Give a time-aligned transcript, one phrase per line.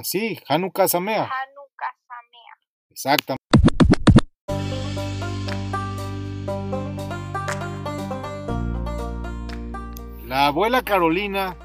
[0.00, 1.22] Así, Hanukkah Samea.
[1.22, 2.54] Hanukkah Samea.
[2.90, 3.42] Exactamente.
[10.26, 11.56] La abuela Carolina,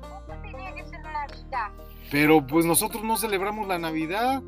[0.00, 1.70] ¿Cómo tenía que ser Navidad?
[2.10, 4.42] pero pues nosotros no celebramos la Navidad.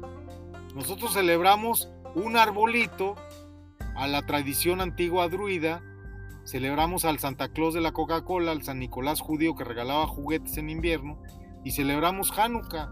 [0.75, 3.17] Nosotros celebramos un arbolito
[3.97, 5.83] a la tradición antigua druida.
[6.45, 10.71] Celebramos al Santa Claus de la Coca-Cola, al San Nicolás judío que regalaba juguetes en
[10.71, 11.21] invierno.
[11.65, 12.89] Y celebramos Hanukkah.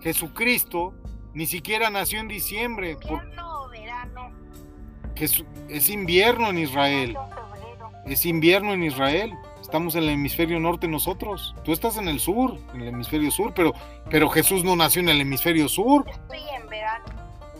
[0.00, 0.94] Jesucristo
[1.32, 4.30] ni siquiera nació en diciembre, Invierno o verano.
[5.68, 7.16] es invierno en Israel.
[8.06, 9.32] Es invierno en Israel.
[9.60, 11.54] Estamos en el hemisferio norte nosotros.
[11.64, 13.72] Tú estás en el sur, en el hemisferio sur, pero,
[14.10, 16.04] pero Jesús no nació en el hemisferio sur.
[16.08, 17.04] Estoy en verano.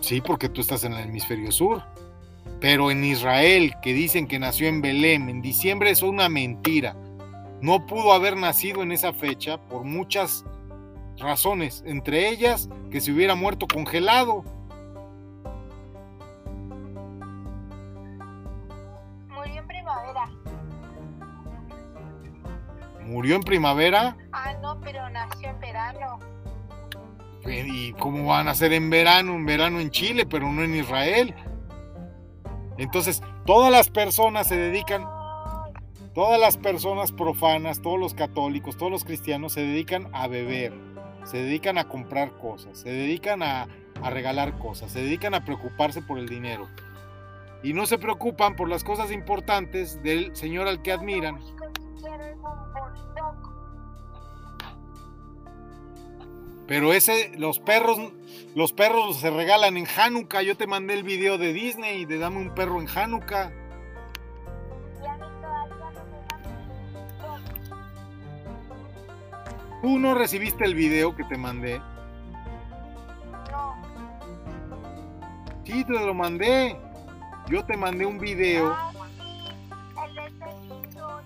[0.00, 1.82] Sí, porque tú estás en el hemisferio sur.
[2.60, 6.94] Pero en Israel, que dicen que nació en Belén en diciembre, es una mentira.
[7.62, 10.44] No pudo haber nacido en esa fecha por muchas
[11.18, 14.44] razones, entre ellas que se hubiera muerto congelado.
[19.28, 20.30] Murió en primavera.
[23.03, 24.16] Murió en primavera.
[24.33, 26.19] Ah, no, pero nació en verano.
[27.47, 29.34] ¿Y cómo van a ser en verano?
[29.34, 31.34] En verano en Chile, pero no en Israel.
[32.78, 35.06] Entonces, todas las personas se dedican,
[36.14, 40.72] todas las personas profanas, todos los católicos, todos los cristianos se dedican a beber,
[41.25, 43.67] se dedican a comprar cosas, se dedican a,
[44.03, 46.69] a regalar cosas, se dedican a preocuparse por el dinero.
[47.62, 51.41] Y no se preocupan por las cosas importantes del Señor al que admiran.
[56.66, 57.98] Pero ese, los perros,
[58.55, 60.42] los perros se regalan en Hanukkah.
[60.42, 63.53] Yo te mandé el video de Disney de dame un perro en Hanukkah.
[69.84, 71.78] Tú no recibiste el video que te mandé.
[73.50, 73.77] No.
[75.62, 76.74] Sí, te lo mandé.
[77.48, 78.72] Yo te mandé un video.
[78.75, 79.50] Ah, sí.
[80.38, 81.20] Sobrinito.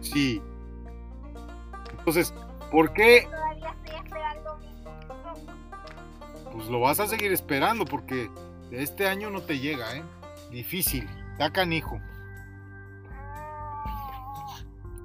[0.00, 0.42] Sí.
[1.98, 2.32] Entonces,
[2.70, 3.28] ¿por qué?
[3.30, 4.58] Todavía estoy esperando.
[6.54, 8.30] Pues lo vas a seguir esperando porque
[8.70, 10.02] este año no te llega, ¿eh?
[10.50, 11.06] Difícil.
[11.36, 12.00] Da canijo.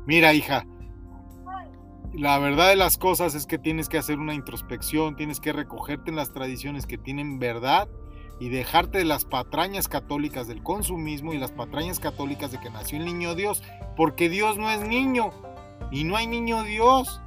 [0.06, 0.64] Mira, hija,
[2.14, 6.10] la verdad de las cosas es que tienes que hacer una introspección, tienes que recogerte
[6.10, 7.88] en las tradiciones que tienen verdad
[8.40, 12.98] y dejarte de las patrañas católicas del consumismo y las patrañas católicas de que nació
[12.98, 13.64] el niño Dios,
[13.96, 15.32] porque Dios no es niño
[15.92, 17.22] y no hay niño Dios.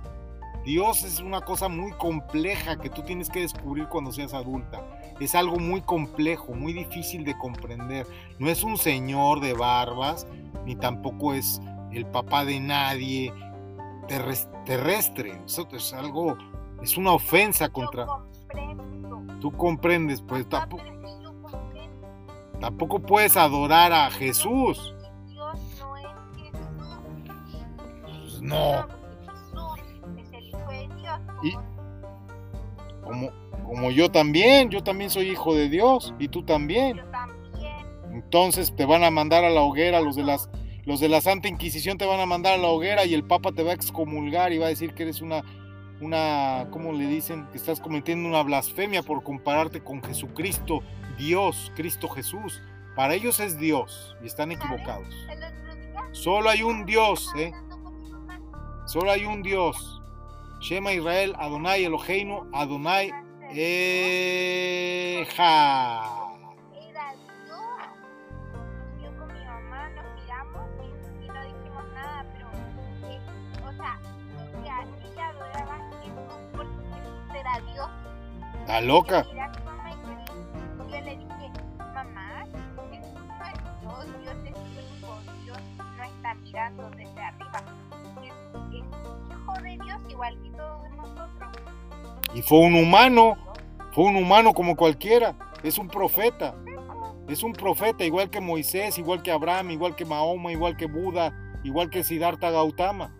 [0.64, 4.80] Dios es una cosa muy compleja que tú tienes que descubrir cuando seas adulta.
[5.20, 8.06] Es algo muy complejo, muy difícil de comprender.
[8.38, 10.26] No es un señor de barbas,
[10.64, 11.60] ni tampoco es
[11.90, 13.32] el papá de nadie
[14.64, 15.40] terrestre.
[15.46, 16.36] Eso es algo,
[16.82, 18.06] es una ofensa contra...
[18.06, 19.22] Comprendo.
[19.40, 20.84] Tú comprendes, pues Papá, tampoco,
[22.60, 24.94] tampoco puedes adorar a Jesús.
[25.28, 26.06] Dios no es
[26.36, 26.98] Jesús.
[28.02, 28.86] Pues No,
[29.52, 31.20] no, porque Jesús es el Hijo de Dios.
[31.42, 31.56] Y-
[33.02, 33.30] como como,
[33.66, 36.98] como yo también, yo también soy hijo de Dios y tú también.
[36.98, 37.86] yo también.
[38.12, 40.48] Entonces te van a mandar a la hoguera, los de las
[40.84, 43.52] los de la Santa Inquisición te van a mandar a la hoguera y el Papa
[43.52, 45.42] te va a excomulgar y va a decir que eres una
[46.00, 47.46] una ¿cómo le dicen?
[47.52, 50.82] que estás cometiendo una blasfemia por compararte con Jesucristo,
[51.16, 52.60] Dios, Cristo Jesús.
[52.96, 55.14] Para ellos es Dios y están equivocados.
[56.10, 57.52] Solo hay un Dios, ¿eh?
[58.86, 60.02] Solo hay un Dios.
[60.60, 63.12] Shema Israel, Adonai Eloheinu, Adonai
[63.54, 64.62] Eja.
[78.62, 79.24] Está loca.
[79.24, 83.58] Yo miré a mi mamá y yo le, yo le dije, mamá, Jesús no es
[83.80, 87.60] Dios, Dios es tu hijo, Dios no está mirando desde arriba.
[88.22, 88.32] Es,
[88.70, 88.84] es
[89.30, 91.50] hijo de Dios igual que todos nosotros.
[92.34, 93.36] Y fue un humano,
[93.92, 95.34] fue un humano como cualquiera.
[95.64, 96.54] Es un profeta.
[97.28, 101.32] Es un profeta igual que Moisés, igual que Abraham, igual que Mahoma, igual que Buda,
[101.64, 103.12] igual que Siddhartha Gautama.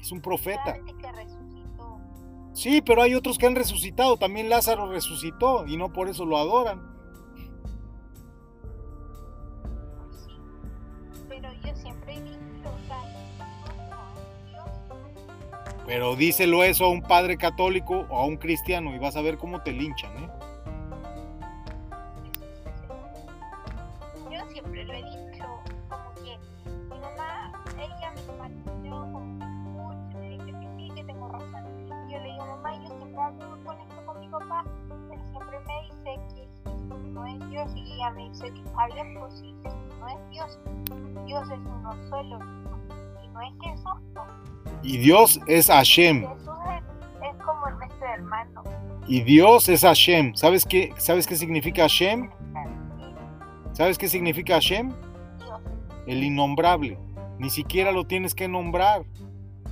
[0.00, 0.76] Es un profeta.
[2.54, 4.16] Sí, pero hay otros que han resucitado.
[4.16, 6.80] También Lázaro resucitó y no por eso lo adoran.
[11.28, 12.14] Pero yo siempre
[15.86, 19.36] Pero díselo eso a un padre católico o a un cristiano y vas a ver
[19.36, 20.28] cómo te linchan, ¿eh?
[45.04, 46.22] Dios es Hashem.
[46.22, 48.64] Es, es como nuestro hermano.
[49.06, 50.34] Y Dios es Hashem.
[50.34, 52.30] ¿Sabes qué, ¿Sabes qué significa Hashem?
[53.72, 54.88] ¿Sabes qué significa Hashem?
[54.88, 55.60] Dios.
[56.06, 56.98] El innombrable.
[57.38, 59.04] Ni siquiera lo tienes que nombrar.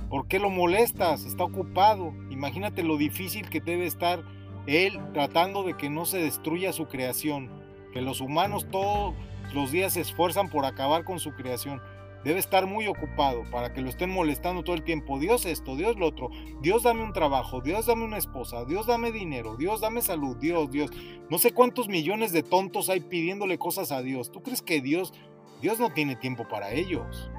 [0.07, 1.25] ¿Por qué lo molestas?
[1.25, 2.13] Está ocupado.
[2.29, 4.21] Imagínate lo difícil que debe estar
[4.67, 7.49] él tratando de que no se destruya su creación.
[7.91, 9.15] Que los humanos todos
[9.51, 11.81] los días se esfuerzan por acabar con su creación.
[12.23, 15.19] Debe estar muy ocupado para que lo estén molestando todo el tiempo.
[15.19, 16.29] Dios esto, Dios lo otro.
[16.61, 20.71] Dios dame un trabajo, Dios dame una esposa, Dios dame dinero, Dios dame salud, Dios,
[20.71, 20.89] Dios.
[21.29, 24.31] No sé cuántos millones de tontos hay pidiéndole cosas a Dios.
[24.31, 25.13] ¿Tú crees que Dios,
[25.61, 27.29] Dios no tiene tiempo para ellos?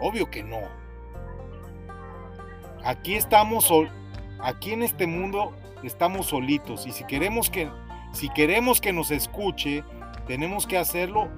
[0.00, 0.60] Obvio que no.
[2.84, 3.70] Aquí estamos,
[4.40, 5.54] aquí en este mundo
[5.84, 7.70] estamos solitos y si queremos que,
[8.12, 9.84] si queremos que nos escuche,
[10.26, 11.28] tenemos que hacerlo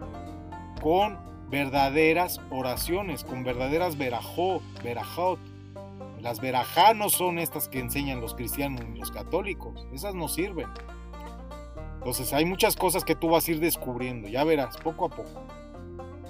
[0.82, 1.18] con
[1.50, 5.38] verdaderas oraciones, con verdaderas verajó, verajot.
[6.20, 10.68] Las verajá no son estas que enseñan los cristianos ni los católicos, esas no sirven.
[11.98, 15.42] Entonces hay muchas cosas que tú vas a ir descubriendo, ya verás, poco a poco.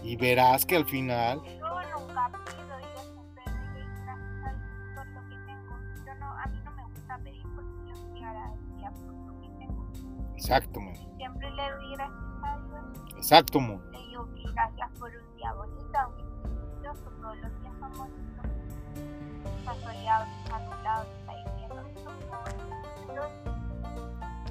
[0.03, 5.21] Y verás que al final Yo nunca pido, siempre doy gracias a Dios por lo
[5.29, 5.79] que tengo.
[6.07, 9.49] Yo no, a mí no me gusta pedir porque yo estoy agradecida por lo que
[9.59, 9.93] tengo.
[10.37, 10.95] Exacto, mon.
[11.17, 13.17] Siempre le doy gracias a Dios.
[13.17, 13.61] Exacto,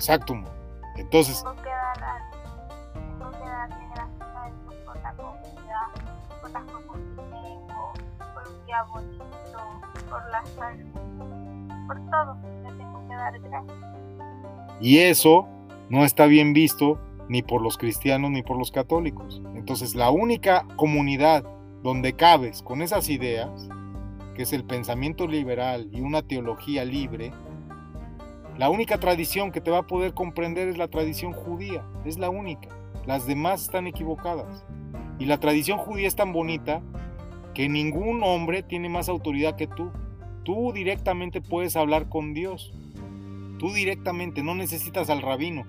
[0.03, 0.35] Exacto.
[0.97, 2.21] Entonces, tengo que dar
[2.93, 5.89] tengo que darle gracias a Dios por la comida,
[6.41, 7.93] por las cosas que tengo,
[8.33, 9.23] por un día bonito,
[10.09, 12.37] por la salud, por todo.
[12.63, 13.77] Le tengo que dar gracias.
[14.81, 15.47] y eso
[15.89, 19.41] no está bien visto ni por los cristianos ni por los católicos.
[19.55, 21.45] Entonces, la única comunidad
[21.81, 23.69] donde cabes con esas ideas,
[24.35, 27.31] que es el pensamiento liberal y una teología libre,
[28.57, 32.29] la única tradición que te va a poder comprender es la tradición judía, es la
[32.29, 32.69] única.
[33.07, 34.63] Las demás están equivocadas.
[35.17, 36.81] Y la tradición judía es tan bonita
[37.55, 39.91] que ningún hombre tiene más autoridad que tú.
[40.43, 42.73] Tú directamente puedes hablar con Dios.
[43.57, 45.65] Tú directamente, no necesitas al rabino.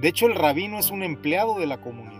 [0.00, 2.18] De hecho, el rabino es un empleado de la comunidad.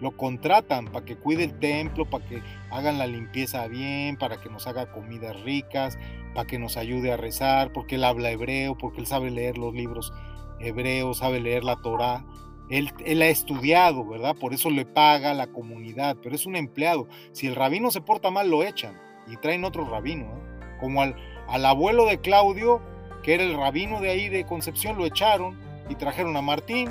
[0.00, 4.48] Lo contratan para que cuide el templo, para que hagan la limpieza bien, para que
[4.48, 5.98] nos haga comidas ricas,
[6.34, 9.72] para que nos ayude a rezar, porque él habla hebreo, porque él sabe leer los
[9.72, 10.12] libros
[10.58, 12.24] hebreos, sabe leer la Torá.
[12.68, 14.34] Él, él ha estudiado, ¿verdad?
[14.36, 17.08] Por eso le paga la comunidad, pero es un empleado.
[17.32, 18.98] Si el rabino se porta mal, lo echan
[19.28, 20.24] y traen otro rabino.
[20.24, 20.76] ¿eh?
[20.80, 21.14] Como al,
[21.48, 22.80] al abuelo de Claudio,
[23.22, 25.58] que era el rabino de ahí de Concepción, lo echaron
[25.88, 26.88] y trajeron a Martín.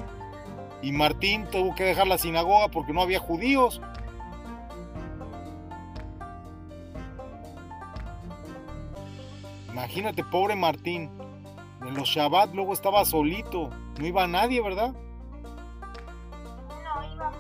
[0.81, 3.81] Y Martín tuvo que dejar la sinagoga porque no había judíos.
[9.83, 11.11] Imagínate, pobre Martín.
[11.85, 13.69] En los Shabbat luego estaba solito.
[13.99, 14.93] No iba nadie, ¿verdad?
[15.43, 17.31] No, iba.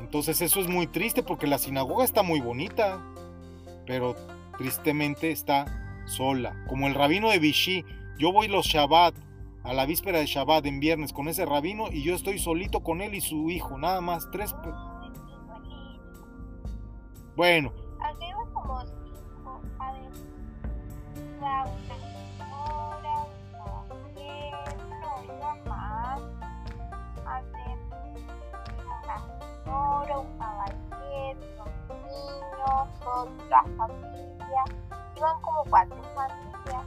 [0.00, 3.04] Entonces eso es muy triste porque la sinagoga está muy bonita.
[3.84, 4.14] Pero
[4.56, 5.64] tristemente está
[6.06, 6.54] sola.
[6.68, 7.84] Como el rabino de Vichy.
[8.16, 9.16] Yo voy los Shabbat,
[9.64, 13.00] a la víspera de Shabbat en viernes con ese rabino y yo estoy solito con
[13.00, 13.76] él y su hijo.
[13.76, 14.54] Nada más, tres...
[17.34, 17.72] Bueno,
[21.62, 21.94] una
[22.34, 24.58] señora, un caballero,
[25.00, 26.20] no, iba más,
[27.26, 29.16] a ver, una
[29.64, 31.72] señora, un caballero, dos
[32.04, 34.62] niños, otra familia,
[35.16, 36.84] iban como cuatro familias.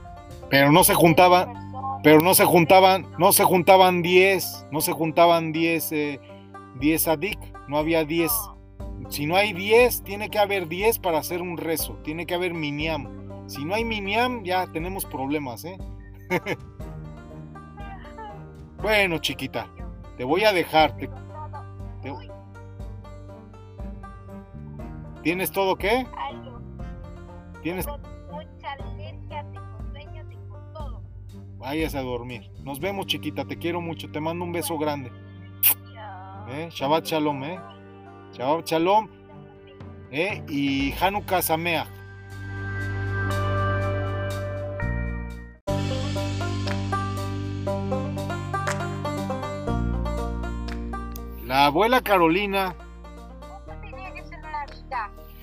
[0.50, 1.54] pero no se juntaban,
[2.02, 6.20] pero no se juntaban, no se juntaban 10, no se juntaban 10, eh,
[6.78, 8.30] 10 adik, no había 10.
[8.98, 12.34] No, Si no hay 10, tiene que haber 10 para hacer un rezo, tiene que
[12.34, 13.17] haber miniam.
[13.48, 15.78] Si no hay miniam, ya tenemos problemas, ¿eh?
[18.82, 19.66] bueno, chiquita,
[20.16, 20.96] te voy a dejar.
[20.96, 22.30] te- todo, te-
[25.22, 26.06] ¿Tienes todo qué?
[26.16, 26.60] algo,
[27.62, 27.86] Tienes...
[31.58, 32.50] Vayas a dormir.
[32.62, 35.10] Nos vemos, chiquita, te quiero mucho, te mando un beso grande.
[36.50, 36.68] ¿eh?
[36.70, 37.58] Shabbat Shalom, ¿eh?
[38.32, 39.08] Shabbat Shalom,
[40.12, 40.44] ¿eh?
[40.48, 41.88] Y Hanukkah Sameach.
[51.68, 52.74] Abuela Carolina,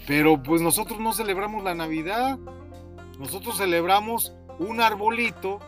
[0.08, 2.38] pero pues nosotros no celebramos la Navidad,
[3.17, 5.60] nosotros celebramos un arbolito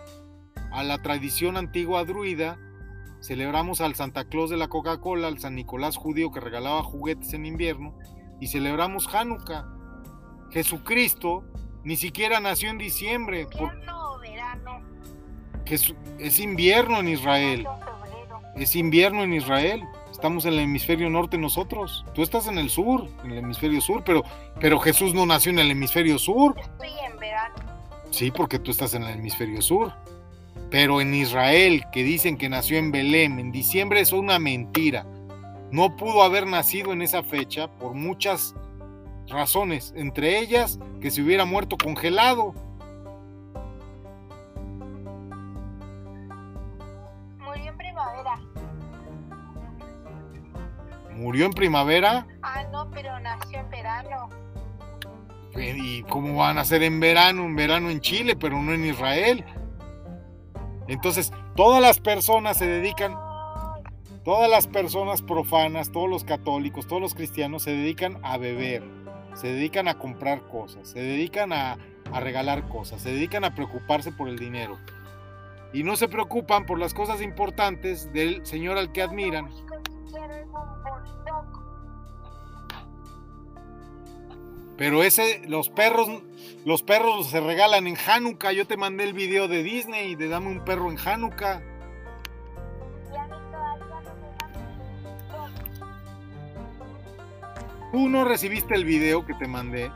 [0.71, 2.59] a la tradición antigua druida
[3.19, 7.45] celebramos al Santa Claus de la Coca-Cola, al San Nicolás judío que regalaba juguetes en
[7.45, 7.97] invierno,
[8.39, 9.65] y celebramos Hanukkah.
[10.51, 11.43] Jesucristo
[11.83, 13.41] ni siquiera nació en diciembre.
[13.41, 14.81] Invierno verano.
[16.19, 17.67] Es invierno en Israel.
[18.55, 19.83] Es invierno en Israel.
[20.17, 22.03] Estamos en el hemisferio norte nosotros.
[22.15, 24.23] Tú estás en el sur, en el hemisferio sur, pero,
[24.59, 26.55] pero Jesús no nació en el hemisferio sur.
[26.59, 27.53] Estoy en verano.
[28.09, 29.93] Sí, porque tú estás en el hemisferio sur.
[30.71, 35.05] Pero en Israel, que dicen que nació en Belén en diciembre, es una mentira.
[35.69, 38.55] No pudo haber nacido en esa fecha por muchas
[39.27, 42.55] razones, entre ellas que se hubiera muerto congelado.
[51.17, 52.27] Murió en primavera.
[52.43, 54.29] Ah, no, pero nació en verano.
[55.55, 57.45] ¿Y cómo van a ser en verano?
[57.45, 59.43] En verano en Chile, pero no en Israel.
[60.87, 63.15] Entonces, todas las personas se dedican
[64.27, 68.83] Todas las personas profanas, todos los católicos, todos los cristianos se dedican a beber,
[69.33, 71.77] se dedican a comprar cosas, se dedican a,
[72.11, 74.77] a regalar cosas, se dedican a preocuparse por el dinero.
[75.71, 79.49] Y no se preocupan por las cosas importantes del Señor al que admiran.
[80.13, 80.51] Un
[80.83, 81.67] bulldog.
[84.77, 86.07] Pero ese, los perros,
[86.63, 88.51] los perros se regalan en Hanukkah.
[88.51, 91.61] Yo te mandé el video de Disney de dame un perro en Hanukkah.
[97.91, 99.89] Tú no recibiste el video que te mandé.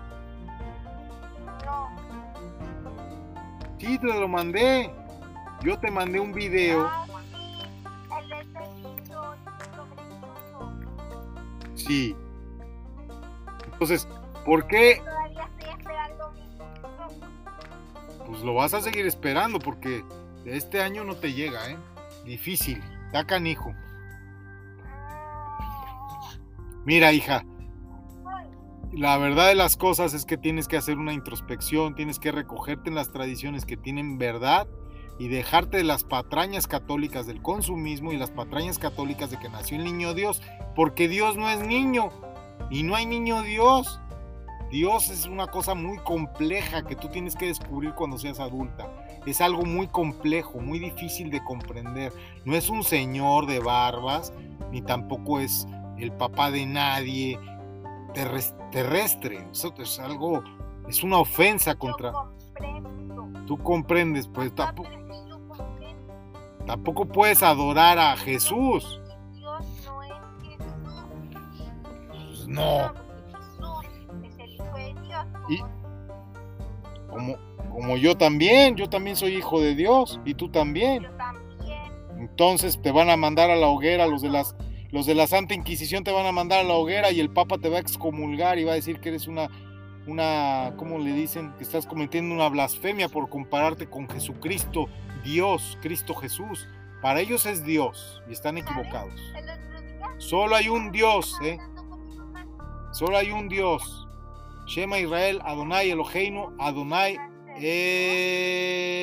[1.66, 1.90] No.
[3.78, 4.92] Sí, te lo mandé.
[5.62, 6.90] Yo te mandé un video.
[6.90, 7.06] Ah,
[11.86, 12.16] Sí.
[13.74, 14.08] Entonces,
[14.46, 15.02] ¿por qué?
[15.04, 16.34] Todavía estoy esperando.
[18.28, 20.04] Pues lo vas a seguir esperando porque
[20.46, 21.78] este año no te llega, ¿eh?
[22.26, 22.82] Difícil.
[23.12, 23.74] Da canijo.
[26.86, 27.44] Mira, hija,
[28.92, 32.90] la verdad de las cosas es que tienes que hacer una introspección, tienes que recogerte
[32.90, 34.68] en las tradiciones que tienen verdad
[35.22, 39.78] y dejarte de las patrañas católicas del consumismo y las patrañas católicas de que nació
[39.78, 40.42] el niño Dios,
[40.76, 42.10] porque Dios no es niño
[42.72, 44.00] y no hay niño Dios.
[44.72, 48.90] Dios es una cosa muy compleja que tú tienes que descubrir cuando seas adulta.
[49.28, 52.12] Es algo muy complejo, muy difícil de comprender.
[52.44, 54.34] No es un señor de barbas,
[54.72, 55.68] ni tampoco es
[56.00, 57.38] el papá de nadie,
[58.16, 59.46] terres- terrestre.
[59.52, 60.42] Eso es algo,
[60.90, 62.12] es una ofensa contra.
[63.48, 64.90] Tú comprendes, pues tampoco,
[66.66, 69.02] tampoco puedes adorar a Jesús.
[69.34, 70.12] Dios no es
[70.44, 71.04] Jesús.
[72.10, 72.94] Pues no,
[74.38, 74.66] Jesús
[75.08, 75.26] Dios.
[75.50, 75.62] Y-
[77.10, 77.36] como
[77.72, 81.04] como, yo también, yo también soy hijo de Dios y tú también.
[81.04, 81.80] yo también.
[82.20, 84.56] Entonces te van a mandar a la hoguera, los de las
[84.92, 87.58] los de la Santa Inquisición te van a mandar a la hoguera y el Papa
[87.58, 89.48] te va a excomulgar y va a decir que eres una
[90.08, 91.54] una ¿cómo le dicen?
[91.58, 94.88] que estás cometiendo una blasfemia por compararte con Jesucristo,
[95.24, 96.68] Dios, Cristo Jesús.
[97.02, 99.20] Para ellos es Dios y están equivocados.
[100.18, 101.58] Solo hay un Dios, ¿eh?
[102.92, 104.08] Solo hay un Dios.
[104.68, 107.18] Shema Israel, Adonai Eloheinu, Adonai
[107.58, 109.02] Eja.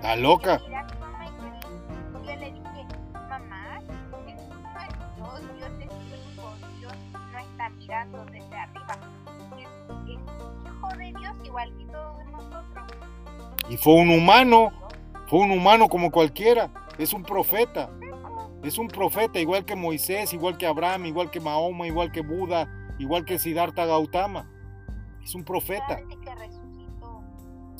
[0.00, 0.58] Está loca.
[0.58, 2.86] Yo miré a mi mamá y yo le- yo le dije,
[3.28, 3.80] mamá,
[4.26, 8.98] Jesús no es Dios, Dios es único, Dios no está mirando desde arriba.
[9.58, 9.68] Es,
[10.08, 10.18] es
[10.64, 12.86] hijo de Dios igual que todos nosotros.
[13.68, 14.72] Y fue un humano,
[15.26, 16.70] fue un humano como cualquiera.
[16.98, 17.90] Es un profeta.
[18.62, 22.68] Es un profeta igual que Moisés, igual que Abraham, igual que Mahoma, igual que Buda,
[22.98, 24.48] igual que Siddhartha Gautama.
[25.22, 26.00] Es un profeta.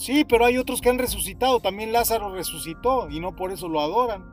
[0.01, 1.61] Sí, pero hay otros que han resucitado.
[1.61, 4.25] También Lázaro resucitó y no por eso lo adoran.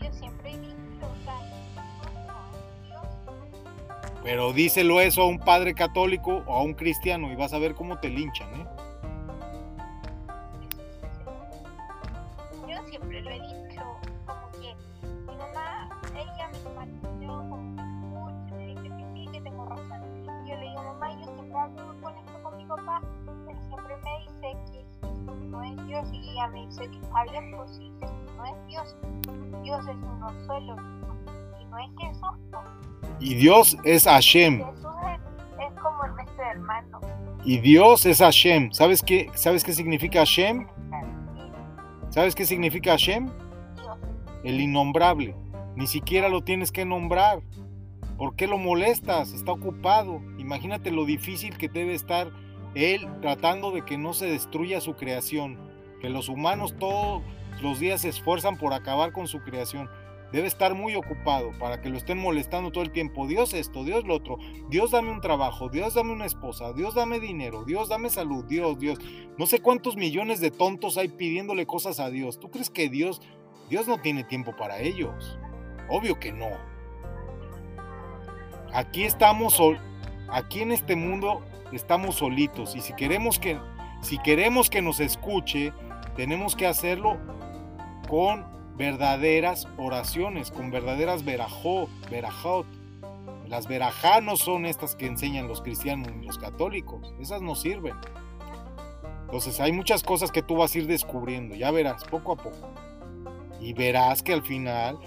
[0.00, 0.74] Yo siempre he dicho.
[4.22, 7.74] Pero díselo eso a un padre católico o a un cristiano y vas a ver
[7.74, 8.66] cómo te linchan, ¿eh?
[25.76, 28.96] Es Dios y ella me dice que pues sí, Jesús no es Dios,
[29.62, 30.76] Dios es uno solo
[31.60, 32.64] y no es Jesús, pues.
[33.20, 34.58] Y Dios es Hashem.
[34.58, 37.00] Jesús es, es como nuestro hermano.
[37.44, 38.72] Y Dios es Hashem.
[38.72, 40.66] ¿Sabes qué, ¿Sabes qué significa Hashem?
[42.10, 43.30] ¿Sabes qué significa Hashem?
[44.44, 45.34] el innombrable.
[45.74, 47.40] Ni siquiera lo tienes que nombrar.
[48.16, 49.32] ¿Por qué lo molestas?
[49.32, 50.20] Está ocupado.
[50.38, 52.30] Imagínate lo difícil que debe estar
[52.74, 55.58] él tratando de que no se destruya su creación.
[56.00, 57.22] Que los humanos todos
[57.62, 59.88] los días se esfuerzan por acabar con su creación.
[60.32, 63.28] Debe estar muy ocupado para que lo estén molestando todo el tiempo.
[63.28, 64.38] Dios esto, Dios lo otro.
[64.68, 68.78] Dios dame un trabajo, Dios dame una esposa, Dios dame dinero, Dios dame salud, Dios,
[68.80, 68.98] Dios.
[69.38, 72.40] No sé cuántos millones de tontos hay pidiéndole cosas a Dios.
[72.40, 73.22] ¿Tú crees que Dios,
[73.70, 75.38] Dios no tiene tiempo para ellos?
[75.88, 76.50] Obvio que no.
[78.72, 79.56] Aquí estamos,
[80.28, 81.44] aquí en este mundo
[81.76, 83.58] estamos solitos y si queremos que,
[84.00, 85.72] si queremos que nos escuche,
[86.16, 87.18] tenemos que hacerlo
[88.08, 88.44] con
[88.76, 92.66] verdaderas oraciones, con verdaderas verajó, verajot.
[93.46, 97.94] Las verajá no son estas que enseñan los cristianos y los católicos, esas no sirven.
[99.22, 102.70] Entonces hay muchas cosas que tú vas a ir descubriendo, ya verás, poco a poco.
[103.60, 104.98] Y verás que al final...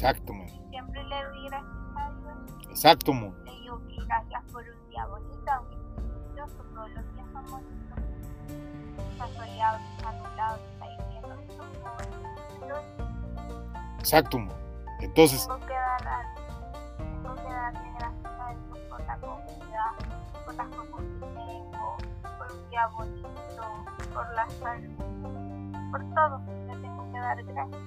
[0.00, 0.32] Exacto,
[0.70, 2.70] Siempre le doy gracias a Dios.
[2.70, 3.34] Exacto, mo
[4.06, 5.76] gracias por un día bonito, aunque
[6.34, 7.98] todos los días son bonitos.
[9.12, 11.36] Está soleado, está nublado, está lloviendo,
[13.98, 14.38] Exacto,
[15.00, 15.46] entonces.
[15.46, 16.34] Tengo que, dar,
[16.96, 19.92] tengo que darle gracias a Dios por la comunidad,
[20.46, 21.96] por las cosas que tengo,
[22.38, 23.28] por un día bonito,
[24.14, 26.40] por la salud, por todo.
[26.68, 27.80] Le tengo que dar gracias.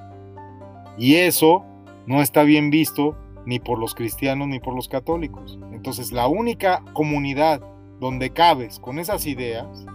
[0.95, 1.72] Y eso
[2.05, 5.59] no está bien visto ni por los cristianos ni por los católicos.
[5.71, 7.61] Entonces la única comunidad
[7.99, 9.85] donde cabes con esas ideas,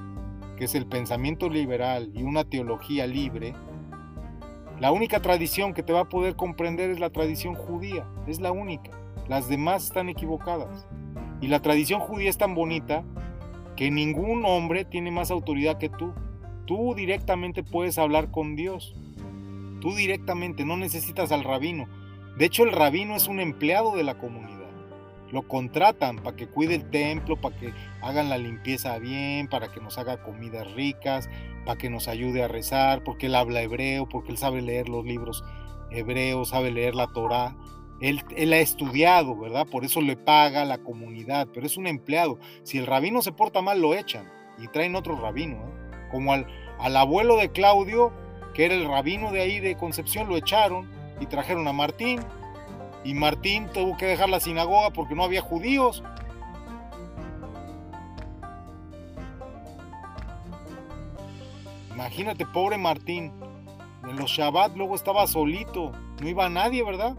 [0.56, 3.54] que es el pensamiento liberal y una teología libre,
[4.80, 8.52] la única tradición que te va a poder comprender es la tradición judía, es la
[8.52, 8.92] única.
[9.28, 10.86] Las demás están equivocadas.
[11.40, 13.04] Y la tradición judía es tan bonita
[13.76, 16.12] que ningún hombre tiene más autoridad que tú.
[16.64, 18.94] Tú directamente puedes hablar con Dios.
[19.80, 21.88] Tú directamente, no necesitas al rabino.
[22.36, 24.58] De hecho, el rabino es un empleado de la comunidad.
[25.30, 29.80] Lo contratan para que cuide el templo, para que hagan la limpieza bien, para que
[29.80, 31.28] nos haga comidas ricas,
[31.66, 35.04] para que nos ayude a rezar, porque él habla hebreo, porque él sabe leer los
[35.04, 35.44] libros
[35.90, 37.56] hebreos, sabe leer la Torah.
[38.00, 39.66] Él, él, ha estudiado, ¿verdad?
[39.66, 42.38] Por eso le paga la comunidad, pero es un empleado.
[42.62, 45.56] Si el rabino se porta mal, lo echan y traen otro rabino.
[45.56, 46.08] ¿eh?
[46.10, 46.46] Como al,
[46.78, 48.12] al abuelo de Claudio,
[48.58, 50.90] que era el rabino de ahí de Concepción, lo echaron
[51.20, 52.18] y trajeron a Martín.
[53.04, 56.02] Y Martín tuvo que dejar la sinagoga porque no había judíos.
[61.94, 63.32] Imagínate, pobre Martín.
[64.02, 65.92] En los Shabbat luego estaba solito.
[66.20, 67.14] No iba nadie, ¿verdad?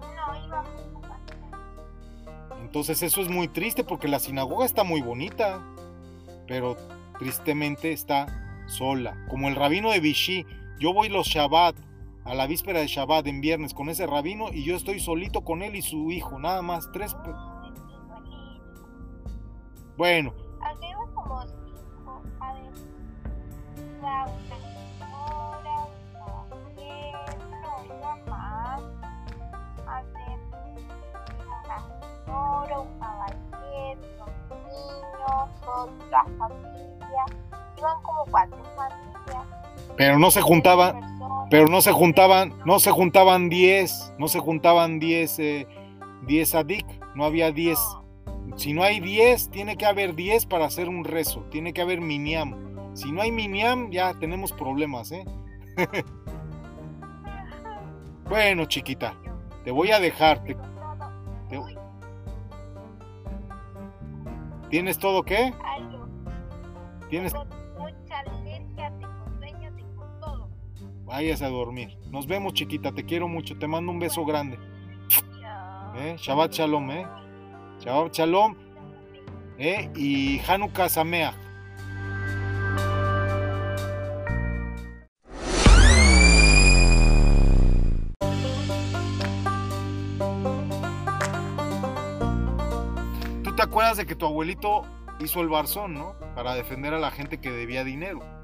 [0.00, 0.64] No, iba
[2.62, 5.62] Entonces eso es muy triste porque la sinagoga está muy bonita.
[6.46, 6.74] Pero
[7.18, 9.16] tristemente está sola.
[9.28, 10.46] Como el rabino de Vichy.
[10.78, 11.74] Yo voy los Shabbat
[12.24, 15.62] a la víspera de Shabbat en viernes con ese rabino y yo estoy solito con
[15.62, 17.16] él y su hijo, nada más, tres.
[19.96, 20.32] Bueno.
[32.80, 37.24] un caballero, unos niños, otra familia,
[37.78, 39.46] iban como cuatro familias.
[39.96, 41.08] Pero no se juntaban
[41.50, 45.66] pero no se juntaban, no se juntaban 10, no se juntaban 10 eh,
[46.26, 47.78] 10 adik, no había 10.
[48.56, 52.00] Si no hay 10, tiene que haber 10 para hacer un rezo, tiene que haber
[52.00, 52.94] miniam.
[52.94, 55.24] Si no hay miniam, ya tenemos problemas, ¿eh?
[58.28, 59.14] bueno, chiquita,
[59.64, 60.42] te voy a dejar.
[64.68, 65.54] ¿Tienes todo qué?
[67.08, 67.32] ¿Tienes
[71.08, 71.96] Vayas a dormir.
[72.10, 72.92] Nos vemos, chiquita.
[72.92, 73.58] Te quiero mucho.
[73.58, 74.58] Te mando un beso grande.
[75.96, 76.16] ¿Eh?
[76.18, 77.06] Shabbat Shalom, ¿eh?
[77.80, 78.54] Shabbat Shalom.
[79.56, 79.90] ¿Eh?
[79.96, 81.34] Y Hanukkah Sameach.
[93.42, 94.82] ¿Tú te acuerdas de que tu abuelito
[95.20, 96.16] hizo el barzón, ¿no?
[96.34, 98.37] Para defender a la gente que debía dinero.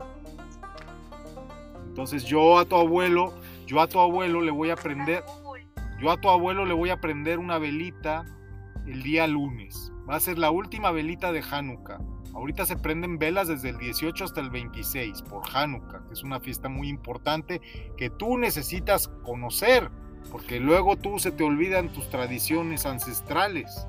[1.94, 3.32] Entonces yo a tu abuelo,
[3.68, 5.22] yo a tu abuelo le voy a prender,
[6.00, 8.24] yo a tu abuelo le voy a prender una velita
[8.84, 9.92] el día lunes.
[10.10, 12.00] Va a ser la última velita de Hanukkah.
[12.34, 16.40] Ahorita se prenden velas desde el 18 hasta el 26 por Hanukkah, que es una
[16.40, 17.60] fiesta muy importante
[17.96, 19.88] que tú necesitas conocer,
[20.32, 23.86] porque luego tú se te olvidan tus tradiciones ancestrales.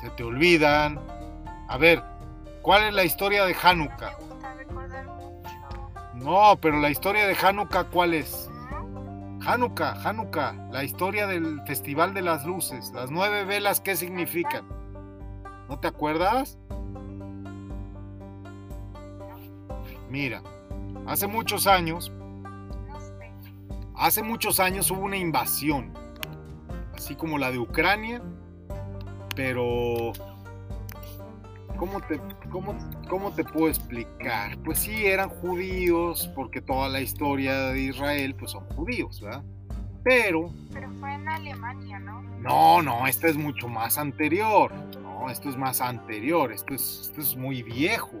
[0.00, 0.98] Se te olvidan.
[1.68, 2.02] A ver,
[2.62, 4.18] ¿cuál es la historia de Hanukkah?
[4.18, 5.50] Me gusta recordar mucho.
[6.14, 8.50] No, pero la historia de Hanukkah, ¿cuál es?
[9.46, 14.64] Hanukkah, Hanukkah, la historia del Festival de las Luces, las nueve velas, ¿qué significan?
[15.68, 16.58] ¿No te acuerdas?
[20.10, 20.42] Mira,
[21.06, 22.12] hace muchos años,
[23.94, 25.92] hace muchos años hubo una invasión,
[26.94, 28.22] así como la de Ucrania,
[29.36, 30.12] pero
[31.76, 32.76] ¿cómo te, cómo,
[33.08, 34.58] cómo te puedo explicar?
[34.64, 39.42] Pues sí, eran judíos, porque toda la historia de Israel pues son judíos, ¿verdad?
[40.04, 42.22] Pero Pero fue en Alemania, ¿no?
[42.40, 44.72] No, no, esta es mucho más anterior.
[45.02, 46.52] No, esto es más anterior.
[46.52, 48.12] Esto es, esto es muy viejo.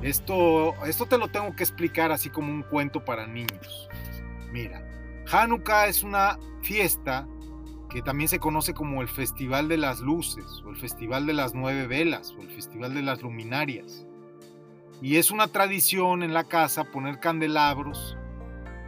[0.00, 3.88] Esto, esto te lo tengo que explicar así como un cuento para niños.
[4.52, 4.80] Mira,
[5.30, 7.26] Hanukkah es una fiesta
[7.90, 11.54] que también se conoce como el Festival de las Luces, o el Festival de las
[11.54, 14.04] Nueve Velas, o el Festival de las Luminarias.
[15.00, 18.16] Y es una tradición en la casa poner candelabros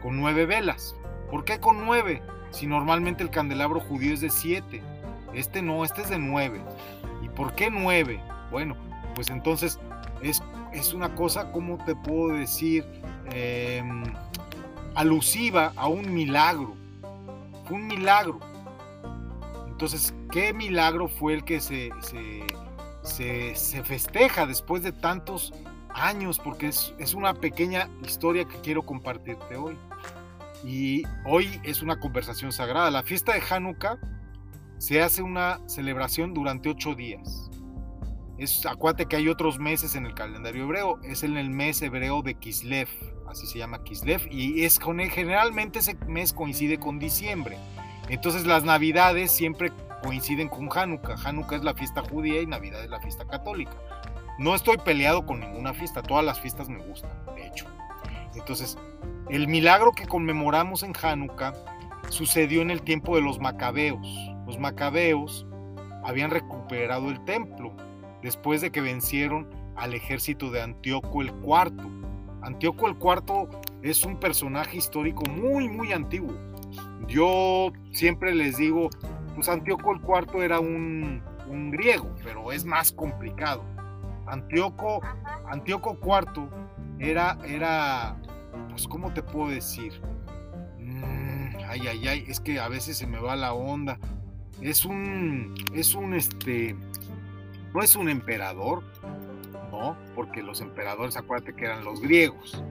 [0.01, 0.95] con nueve velas.
[1.29, 2.21] ¿Por qué con nueve?
[2.49, 4.81] Si normalmente el candelabro judío es de 7.
[5.33, 6.61] Este no, este es de 9.
[7.23, 8.21] ¿Y por qué 9?
[8.51, 8.75] Bueno,
[9.15, 9.79] pues entonces
[10.21, 12.85] es, es una cosa, ¿cómo te puedo decir?
[13.31, 13.81] Eh,
[14.95, 16.75] alusiva a un milagro.
[17.69, 18.39] Un milagro.
[19.81, 22.43] Entonces, ¿qué milagro fue el que se, se,
[23.01, 25.55] se, se festeja después de tantos
[25.89, 26.37] años?
[26.37, 29.75] Porque es, es una pequeña historia que quiero compartirte hoy
[30.63, 32.91] y hoy es una conversación sagrada.
[32.91, 33.97] La fiesta de Hanukkah
[34.77, 37.49] se hace una celebración durante ocho días.
[38.37, 40.99] Es, acuérdate que hay otros meses en el calendario hebreo.
[41.01, 42.87] Es en el mes hebreo de Kislev,
[43.27, 47.57] así se llama Kislev, y es generalmente ese mes coincide con diciembre.
[48.11, 49.71] Entonces las navidades siempre
[50.03, 51.15] coinciden con Hanukkah.
[51.23, 53.71] Hanukkah es la fiesta judía y Navidad es la fiesta católica.
[54.37, 57.67] No estoy peleado con ninguna fiesta, todas las fiestas me gustan, de hecho.
[58.35, 58.77] Entonces,
[59.29, 61.53] el milagro que conmemoramos en Hanukkah
[62.09, 64.05] sucedió en el tiempo de los macabeos.
[64.45, 65.47] Los macabeos
[66.03, 67.73] habían recuperado el templo
[68.21, 71.71] después de que vencieron al ejército de Antíoco el IV.
[72.41, 73.47] Antíoco el IV
[73.83, 76.50] es un personaje histórico muy, muy antiguo.
[77.07, 78.89] Yo siempre les digo,
[79.35, 83.63] pues Antíoco el IV era un, un griego, pero es más complicado.
[84.27, 85.01] Antíoco.
[85.49, 86.47] Antíoco IV
[86.99, 88.15] era, era,
[88.69, 90.01] pues, ¿cómo te puedo decir?
[90.79, 93.99] Mm, ay, ay, ay, es que a veces se me va la onda.
[94.61, 96.75] Es un, es un, este,
[97.73, 98.83] no es un emperador,
[99.71, 99.97] ¿no?
[100.15, 102.63] Porque los emperadores, acuérdate que eran los griegos.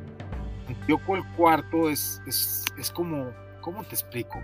[0.69, 4.41] Antíoco el IV es, es, es como, ¿cómo te explico?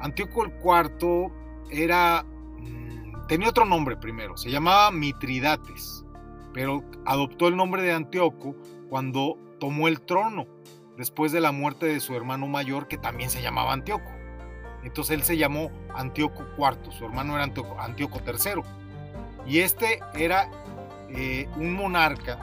[0.00, 1.32] Antíoco el IV
[1.70, 2.24] era,
[2.58, 6.04] mm, tenía otro nombre primero, se llamaba Mitridates,
[6.52, 8.54] pero adoptó el nombre de Antíoco
[8.88, 10.46] cuando tomó el trono
[10.96, 14.10] después de la muerte de su hermano mayor que también se llamaba Antíoco.
[14.82, 18.62] Entonces él se llamó Antíoco IV, su hermano era Antíoco, Antíoco III.
[19.46, 20.50] Y este era
[21.08, 22.38] eh, un monarca,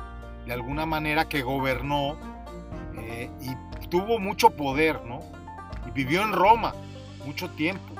[0.46, 2.18] de alguna manera, que gobernó
[2.98, 5.22] eh, y tuvo mucho poder, ¿no?
[6.00, 6.74] Vivió en Roma
[7.26, 7.94] mucho tiempo.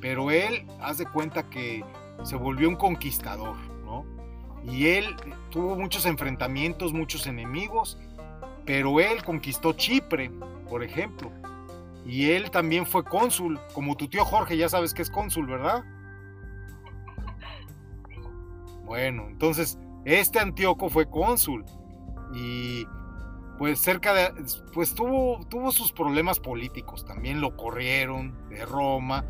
[0.00, 1.84] Pero él, haz de cuenta que
[2.24, 4.04] se volvió un conquistador, ¿no?
[4.64, 5.14] Y él
[5.50, 8.00] tuvo muchos enfrentamientos, muchos enemigos,
[8.64, 10.32] pero él conquistó Chipre,
[10.68, 11.30] por ejemplo.
[12.04, 15.84] Y él también fue cónsul, como tu tío Jorge, ya sabes que es cónsul, ¿verdad?
[18.86, 21.64] Bueno, entonces este Antíoco fue cónsul
[22.34, 22.86] y
[23.58, 24.32] pues cerca de,
[24.72, 29.24] pues tuvo, tuvo sus problemas políticos, también lo corrieron de Roma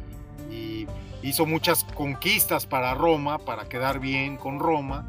[0.50, 0.86] y
[1.22, 5.06] hizo muchas conquistas para Roma, para quedar bien con Roma,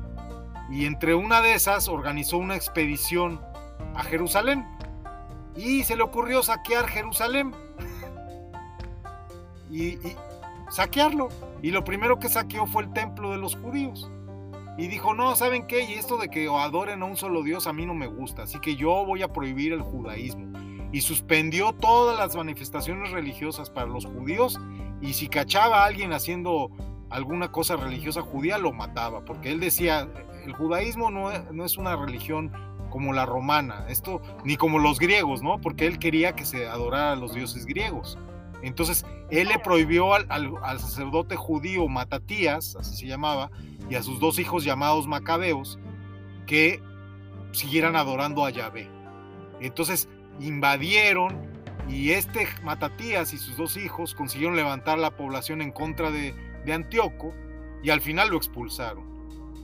[0.70, 3.42] y entre una de esas organizó una expedición
[3.96, 4.68] a Jerusalén
[5.56, 7.56] y se le ocurrió saquear Jerusalén
[9.72, 10.16] y, y
[10.70, 11.30] saquearlo,
[11.62, 14.12] y lo primero que saqueó fue el templo de los judíos.
[14.78, 15.86] Y dijo, no, ¿saben qué?
[15.86, 18.60] Y esto de que adoren a un solo Dios a mí no me gusta, así
[18.60, 20.48] que yo voy a prohibir el judaísmo.
[20.92, 24.60] Y suspendió todas las manifestaciones religiosas para los judíos
[25.02, 26.72] y si cachaba a alguien haciendo
[27.10, 30.08] alguna cosa religiosa judía, lo mataba, porque él decía,
[30.46, 31.32] el judaísmo no,
[31.66, 32.52] es una religión
[32.90, 35.60] como la romana, esto ni como los griegos, ¿no?
[35.60, 38.18] Porque él quería que se adorara a los dioses griegos.
[38.62, 43.52] Entonces, él le prohibió al, sacerdote judío Matatías, así se llamaba,
[43.90, 45.80] y a sus dos hijos llamados Macabeos
[46.46, 46.82] que
[47.52, 48.90] siguieran adorando a Yahvé.
[49.60, 50.08] Entonces
[50.40, 51.48] invadieron
[51.88, 56.34] y este Matatías y sus dos hijos consiguieron levantar la población en contra de,
[56.66, 57.34] de Antíoco
[57.84, 59.06] y al final lo expulsaron.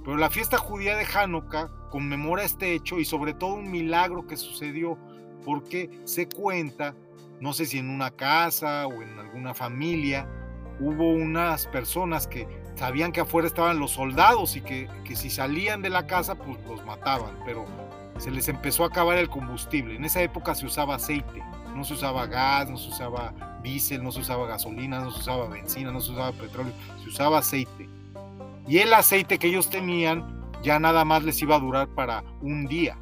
[0.03, 4.35] Pero la fiesta judía de Hanukkah conmemora este hecho y sobre todo un milagro que
[4.35, 4.97] sucedió
[5.45, 6.95] porque se cuenta,
[7.43, 10.25] no sé si en una casa o en alguna familia,
[10.79, 15.81] hubo unas personas que sabían que afuera estaban los soldados y que, que si salían
[15.81, 17.65] de la casa pues los mataban, pero
[18.17, 19.93] se les empezó a acabar el combustible.
[19.93, 21.43] En esa época se usaba aceite,
[21.75, 25.49] no se usaba gas, no se usaba diésel, no se usaba gasolina, no se usaba
[25.49, 26.71] benzina, no se usaba petróleo,
[27.03, 27.89] se usaba aceite.
[28.69, 32.67] Y el aceite que ellos tenían ya nada más les iba a durar para un
[32.67, 32.97] día.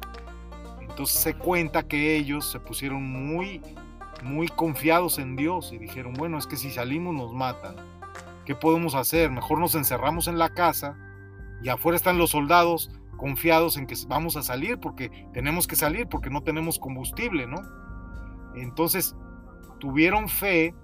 [0.80, 3.62] Entonces se cuenta que ellos se pusieron muy,
[4.22, 7.76] muy confiados en Dios y dijeron, bueno, es que si salimos nos matan.
[8.44, 9.30] ¿Qué podemos hacer?
[9.30, 10.96] Mejor nos encerramos en la casa
[11.62, 16.08] y afuera están los soldados confiados en que vamos a salir porque tenemos que salir
[16.08, 17.62] porque no tenemos combustible, ¿no?
[18.56, 19.14] Entonces
[19.78, 20.74] tuvieron fe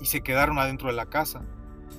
[0.00, 1.42] y se quedaron adentro de la casa.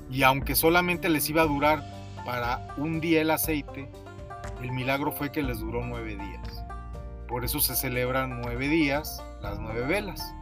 [0.09, 1.83] Y aunque solamente les iba a durar
[2.25, 3.91] para un día el aceite,
[4.61, 6.65] el milagro fue que les duró nueve días.
[7.27, 10.35] Por eso se celebran nueve días las nueve velas,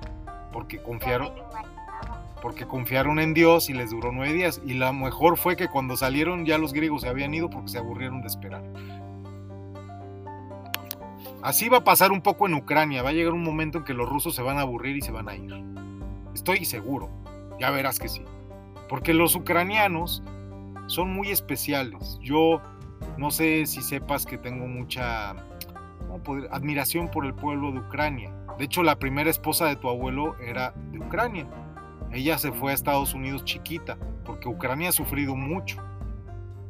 [0.52, 1.32] porque confiaron,
[2.42, 4.62] porque confiaron en Dios y les duró nueve días.
[4.66, 7.78] Y la mejor fue que cuando salieron ya los griegos se habían ido porque se
[7.78, 8.64] aburrieron de esperar.
[11.42, 13.02] Así va a pasar un poco en Ucrania.
[13.02, 15.12] Va a llegar un momento en que los rusos se van a aburrir y se
[15.12, 15.64] van a ir.
[16.34, 17.10] Estoy seguro.
[17.60, 18.24] Ya verás que sí.
[18.90, 20.22] Porque los ucranianos
[20.88, 22.20] son muy especiales.
[22.22, 22.62] Yo
[23.18, 25.36] no sé si sepas que tengo mucha
[26.52, 28.34] admiración por el pueblo de Ucrania.
[28.60, 31.48] De hecho, la primera esposa de tu abuelo era de Ucrania.
[32.12, 35.82] Ella se fue a Estados Unidos chiquita, porque Ucrania ha sufrido mucho.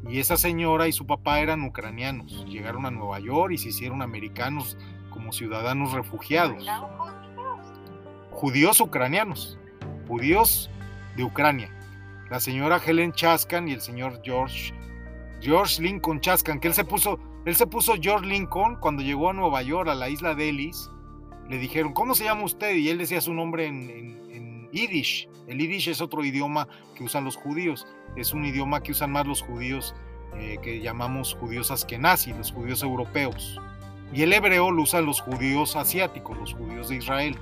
[0.08, 2.46] Y esa señora y su papá eran ucranianos.
[2.48, 4.78] Llegaron a Nueva York y se hicieron americanos
[5.10, 6.64] como ciudadanos refugiados.
[8.30, 9.58] Judíos ucranianos.
[10.08, 10.70] Judíos
[11.18, 11.76] de Ucrania.
[12.30, 14.74] La señora Helen Chaskan y el señor George
[15.42, 19.34] George Lincoln Chaskan, que él se puso, él se puso George Lincoln cuando llegó a
[19.34, 20.92] Nueva York, a la isla de Ellis.
[21.50, 22.76] Le dijeron, ¿cómo se llama usted?
[22.76, 23.90] Y él decía su nombre en,
[24.32, 25.28] en Yiddish.
[25.48, 29.26] El Yiddish es otro idioma que usan los judíos es un idioma que usan más
[29.26, 29.96] los judíos
[30.36, 33.60] eh, que llamamos judíos askenazi, los judíos europeos.
[34.14, 37.38] Y el hebreo lo usan los judíos asiáticos, los judíos de Israel.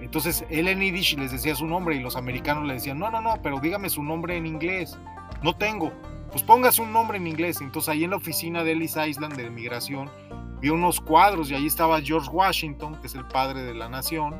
[0.00, 3.20] Entonces él en Yiddish les decía su nombre y los americanos le decían, no, no,
[3.20, 4.98] no, pero dígame su nombre en inglés.
[5.42, 5.92] No tengo.
[6.30, 7.60] Pues póngase un nombre en inglés.
[7.60, 10.10] Entonces ahí en la oficina de Ellis Island de migración
[10.60, 14.34] vi unos cuadros y ahí estaba George Washington, que es el padre de la nación,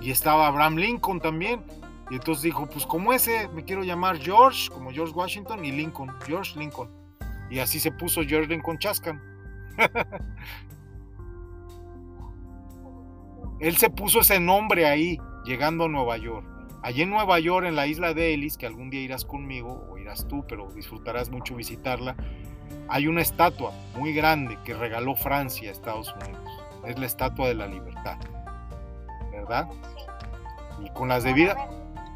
[0.00, 1.62] y estaba Abraham Lincoln también.
[2.10, 6.10] Y entonces dijo, pues como ese, me quiero llamar George, como George Washington, y Lincoln,
[6.26, 6.90] George Lincoln.
[7.50, 9.20] Y así se puso George Lincoln Chascan.
[13.60, 16.46] Él se puso ese nombre ahí, llegando a Nueva York.
[16.82, 19.98] Allí en Nueva York, en la isla de Ellis, que algún día irás conmigo, o
[19.98, 22.16] irás tú, pero disfrutarás mucho visitarla,
[22.88, 26.50] hay una estatua muy grande que regaló Francia a Estados Unidos.
[26.86, 28.18] Es la estatua de la libertad.
[29.30, 29.68] ¿Verdad?
[30.84, 31.56] Y con las debidas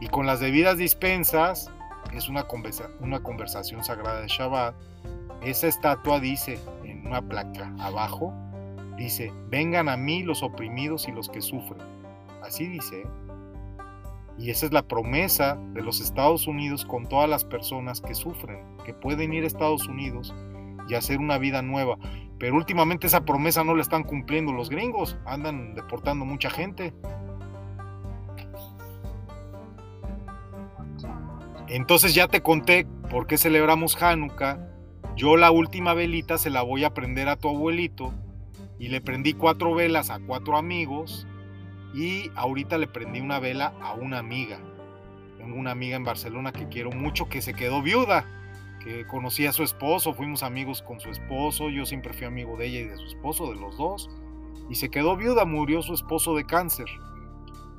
[0.01, 1.71] y con las debidas dispensas,
[2.13, 2.47] es una,
[3.01, 4.75] una conversación sagrada de Shabbat,
[5.43, 8.35] esa estatua dice en una placa abajo,
[8.97, 11.81] dice, vengan a mí los oprimidos y los que sufren.
[12.43, 13.03] Así dice.
[13.03, 13.07] ¿eh?
[14.39, 18.59] Y esa es la promesa de los Estados Unidos con todas las personas que sufren,
[18.85, 20.35] que pueden ir a Estados Unidos
[20.89, 21.97] y hacer una vida nueva.
[22.39, 26.93] Pero últimamente esa promesa no la están cumpliendo los gringos, andan deportando mucha gente.
[31.69, 34.59] Entonces ya te conté por qué celebramos Hanukkah.
[35.17, 38.13] Yo la última velita se la voy a prender a tu abuelito
[38.79, 41.27] y le prendí cuatro velas a cuatro amigos
[41.95, 44.59] y ahorita le prendí una vela a una amiga.
[45.39, 48.27] Tengo una amiga en Barcelona que quiero mucho que se quedó viuda,
[48.83, 52.67] que conocí a su esposo, fuimos amigos con su esposo, yo siempre fui amigo de
[52.67, 54.11] ella y de su esposo, de los dos,
[54.69, 56.87] y se quedó viuda, murió su esposo de cáncer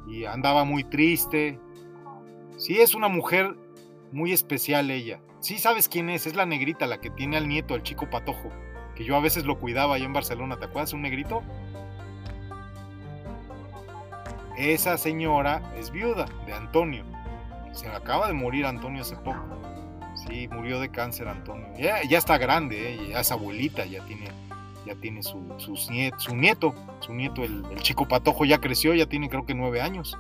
[0.08, 1.60] y andaba muy triste.
[2.58, 3.56] Sí, es una mujer
[4.12, 5.20] muy especial ella.
[5.40, 8.50] Sí sabes quién es, es la negrita, la que tiene al nieto, el chico patojo,
[8.96, 10.94] que yo a veces lo cuidaba allá en Barcelona, ¿te acuerdas?
[10.94, 11.42] Un negrito.
[14.58, 17.04] Esa señora es viuda de Antonio.
[17.72, 19.73] Se acaba de morir Antonio hace poco.
[20.28, 21.68] Sí, murió de cáncer Antonio.
[21.78, 23.10] Ya, está grande, ¿eh?
[23.10, 24.28] ya es abuelita, ya tiene,
[24.86, 29.30] ya tiene su, su nieto, su nieto, el, el chico patojo ya creció, ya tiene
[29.30, 30.18] creo que nueve años.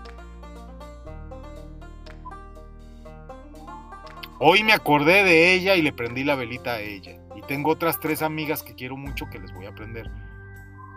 [4.39, 7.17] Hoy me acordé de ella y le prendí la velita a ella.
[7.35, 10.11] Y tengo otras tres amigas que quiero mucho que les voy a prender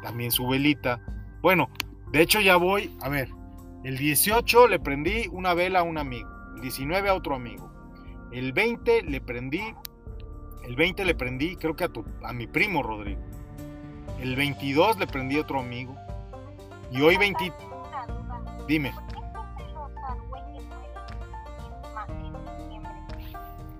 [0.03, 1.01] también su velita.
[1.43, 1.71] Bueno,
[2.11, 3.29] de hecho ya voy, a ver,
[3.85, 7.73] el 18 le prendí una vela a un amigo, el 19 a otro amigo,
[8.39, 9.75] el 20 le prendí
[10.65, 13.21] El 20 le prendí, creo que a, tu, a mi primo Rodrigo.
[14.21, 15.95] El 22 le prendí a otro amigo.
[16.91, 17.39] Y hoy 20...
[17.39, 18.65] Tengo una duda.
[18.67, 18.93] Dime.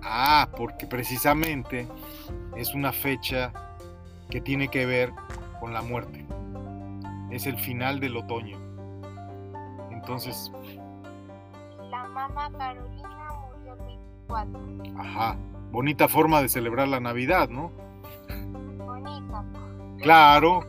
[0.01, 1.87] Ah, porque precisamente
[2.55, 3.51] es una fecha
[4.29, 5.11] que tiene que ver
[5.59, 6.25] con la muerte.
[7.29, 8.57] Es el final del otoño.
[9.91, 10.51] Entonces,
[11.91, 13.16] La mamá Carolina
[14.97, 15.37] Ajá,
[15.71, 17.71] bonita forma de celebrar la Navidad, ¿no?
[18.77, 19.43] Bonita.
[20.01, 20.65] Claro.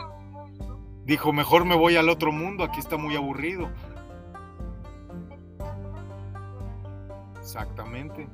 [1.05, 3.71] Dijo, mejor me voy al otro mundo, aquí está muy aburrido.
[7.39, 8.29] Exactamente.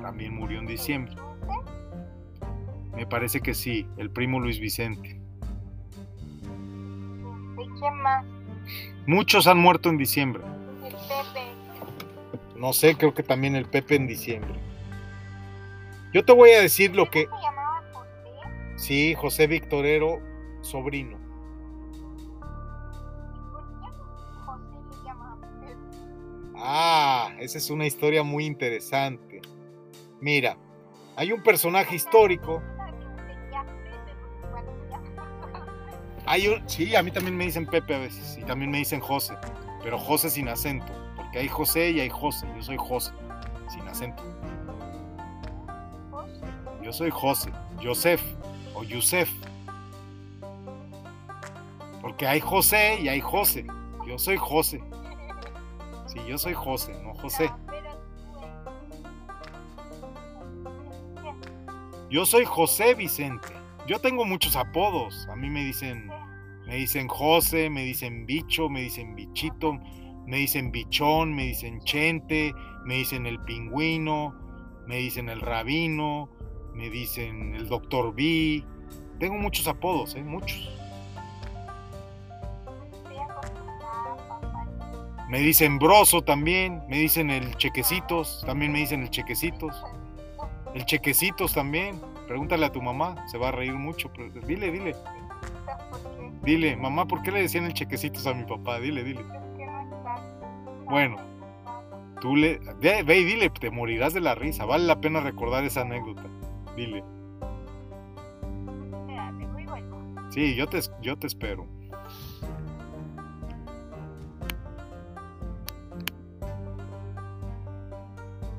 [0.00, 1.16] También murió en diciembre.
[2.94, 5.20] Me parece que sí, el primo Luis Vicente.
[7.58, 8.24] ¿Y quién más?
[9.06, 10.42] Muchos han muerto en diciembre.
[12.60, 14.60] No sé, creo que también el Pepe en diciembre.
[16.12, 17.22] Yo te voy a decir lo que...
[17.22, 18.10] ¿Pepe se llamaba José?
[18.76, 20.20] Sí, José Victorero,
[20.60, 21.18] sobrino.
[26.54, 29.40] Ah, esa es una historia muy interesante.
[30.20, 30.58] Mira,
[31.16, 32.62] hay un personaje histórico.
[36.26, 39.00] Hay un, sí, a mí también me dicen Pepe a veces y también me dicen
[39.00, 39.34] José,
[39.82, 42.46] pero José sin acento, porque hay José y hay José.
[42.56, 43.12] Yo soy José,
[43.68, 44.22] sin acento.
[46.82, 47.50] Yo soy José,
[47.82, 48.22] Joseph
[48.74, 49.30] o Yusef.
[52.00, 53.66] Porque hay José y hay José.
[54.06, 54.82] Yo soy José.
[56.06, 57.50] Sí, yo soy José, no José.
[62.10, 63.48] Yo soy José Vicente.
[63.86, 65.28] Yo tengo muchos apodos.
[65.30, 66.10] A mí me dicen,
[66.70, 69.76] me dicen José, me dicen bicho, me dicen bichito,
[70.24, 72.54] me dicen bichón, me dicen chente,
[72.84, 74.32] me dicen el pingüino,
[74.86, 76.30] me dicen el rabino,
[76.72, 78.64] me dicen el doctor B.
[79.18, 80.22] Tengo muchos apodos, ¿eh?
[80.22, 80.70] muchos.
[85.28, 89.82] Me dicen broso también, me dicen el chequecitos, también me dicen el chequecitos.
[90.72, 92.00] El chequecitos también.
[92.28, 94.08] Pregúntale a tu mamá, se va a reír mucho.
[94.12, 94.94] pero dile, dile,
[96.42, 98.78] dile, mamá, ¿por qué le decían el chequecitos a mi papá?
[98.80, 99.24] Dile, dile.
[100.88, 101.16] Bueno.
[102.20, 104.66] Tú le, ve, ve y dile, te morirás de la risa.
[104.66, 106.24] Vale la pena recordar esa anécdota.
[106.76, 107.02] Dile.
[110.30, 111.66] Sí, yo te, yo te espero.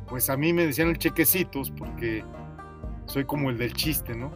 [0.09, 2.25] Pues a mí me decían el chequecitos porque
[3.05, 4.31] soy como el del chiste, ¿no?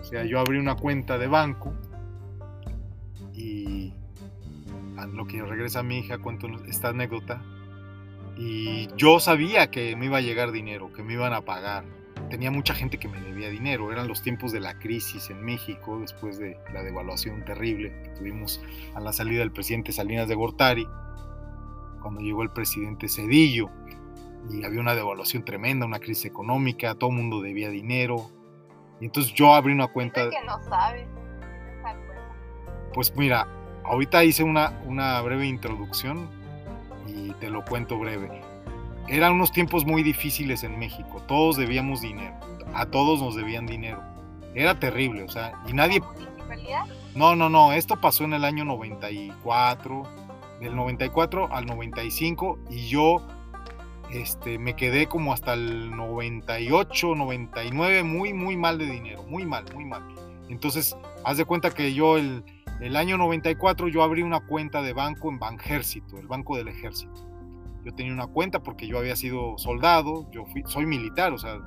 [0.00, 1.72] O sea, yo abrí una cuenta de banco
[5.04, 7.42] a lo que regresa mi hija cuento esta anécdota
[8.36, 11.84] y yo sabía que me iba a llegar dinero, que me iban a pagar.
[12.30, 15.98] Tenía mucha gente que me debía dinero, eran los tiempos de la crisis en México
[16.00, 18.62] después de la devaluación terrible que tuvimos
[18.94, 20.88] a la salida del presidente Salinas de Gortari,
[22.00, 23.70] cuando llegó el presidente Cedillo
[24.50, 28.30] y había una devaluación tremenda, una crisis económica, todo el mundo debía dinero.
[29.00, 31.06] Y entonces yo abrí una cuenta, Dice que no sabes.
[32.92, 33.46] Pues mira,
[33.84, 36.28] ahorita hice una, una breve introducción
[37.06, 38.30] y te lo cuento breve.
[39.08, 42.34] Eran unos tiempos muy difíciles en México, todos debíamos dinero,
[42.74, 44.02] a todos nos debían dinero.
[44.54, 46.02] Era terrible, o sea, y nadie...
[47.14, 50.02] No, no, no, esto pasó en el año 94,
[50.60, 53.24] del 94 al 95 y yo
[54.10, 59.64] este, me quedé como hasta el 98, 99 muy, muy mal de dinero, muy mal,
[59.74, 60.02] muy mal.
[60.48, 62.44] Entonces, haz de cuenta que yo el,
[62.80, 67.28] el año 94 yo abrí una cuenta de banco en Banjército, el Banco del Ejército.
[67.84, 71.58] Yo tenía una cuenta porque yo había sido soldado, yo fui, soy militar, o sea,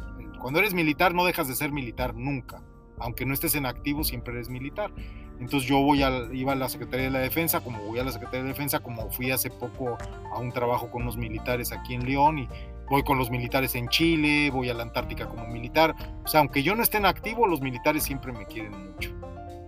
[0.42, 2.64] cuando eres militar no dejas de ser militar nunca,
[3.00, 4.92] aunque no estés en activo siempre eres militar.
[5.40, 8.12] Entonces yo voy a, iba a la Secretaría de la Defensa, como voy a la
[8.12, 9.98] Secretaría de Defensa, como fui hace poco
[10.34, 12.50] a un trabajo con los militares aquí en León y
[12.90, 15.96] voy con los militares en Chile, voy a la Antártica como militar.
[16.24, 19.12] O sea, aunque yo no esté en activo, los militares siempre me quieren mucho.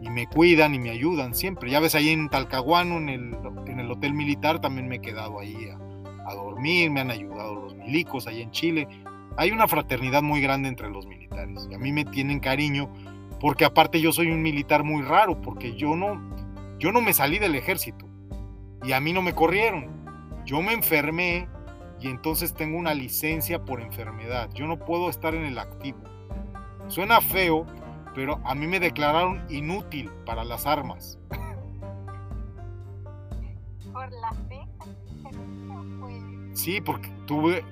[0.02, 1.70] Y me cuidan y me ayudan siempre.
[1.70, 5.40] Ya ves, ahí en Talcahuano, en el, en el hotel militar, también me he quedado
[5.40, 8.88] ahí a, a dormir, me han ayudado los milicos ahí en Chile.
[9.38, 12.90] Hay una fraternidad muy grande entre los militares y a mí me tienen cariño
[13.40, 16.22] porque aparte yo soy un militar muy raro, porque yo no,
[16.78, 18.06] yo no me salí del ejército
[18.84, 19.88] y a mí no me corrieron.
[20.46, 21.48] Yo me enfermé
[22.00, 24.50] y entonces tengo una licencia por enfermedad.
[24.54, 26.00] Yo no puedo estar en el activo.
[26.88, 27.66] Suena feo,
[28.16, 31.20] pero a mí me declararon inútil para las armas.
[33.92, 34.60] Por la fe.
[36.54, 37.64] Sí, porque tuve,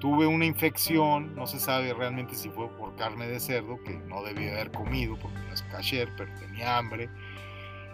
[0.00, 4.22] tuve una infección, no se sabe realmente si fue por carne de cerdo, que no
[4.22, 7.08] debía haber comido porque no es kasher, pero tenía hambre,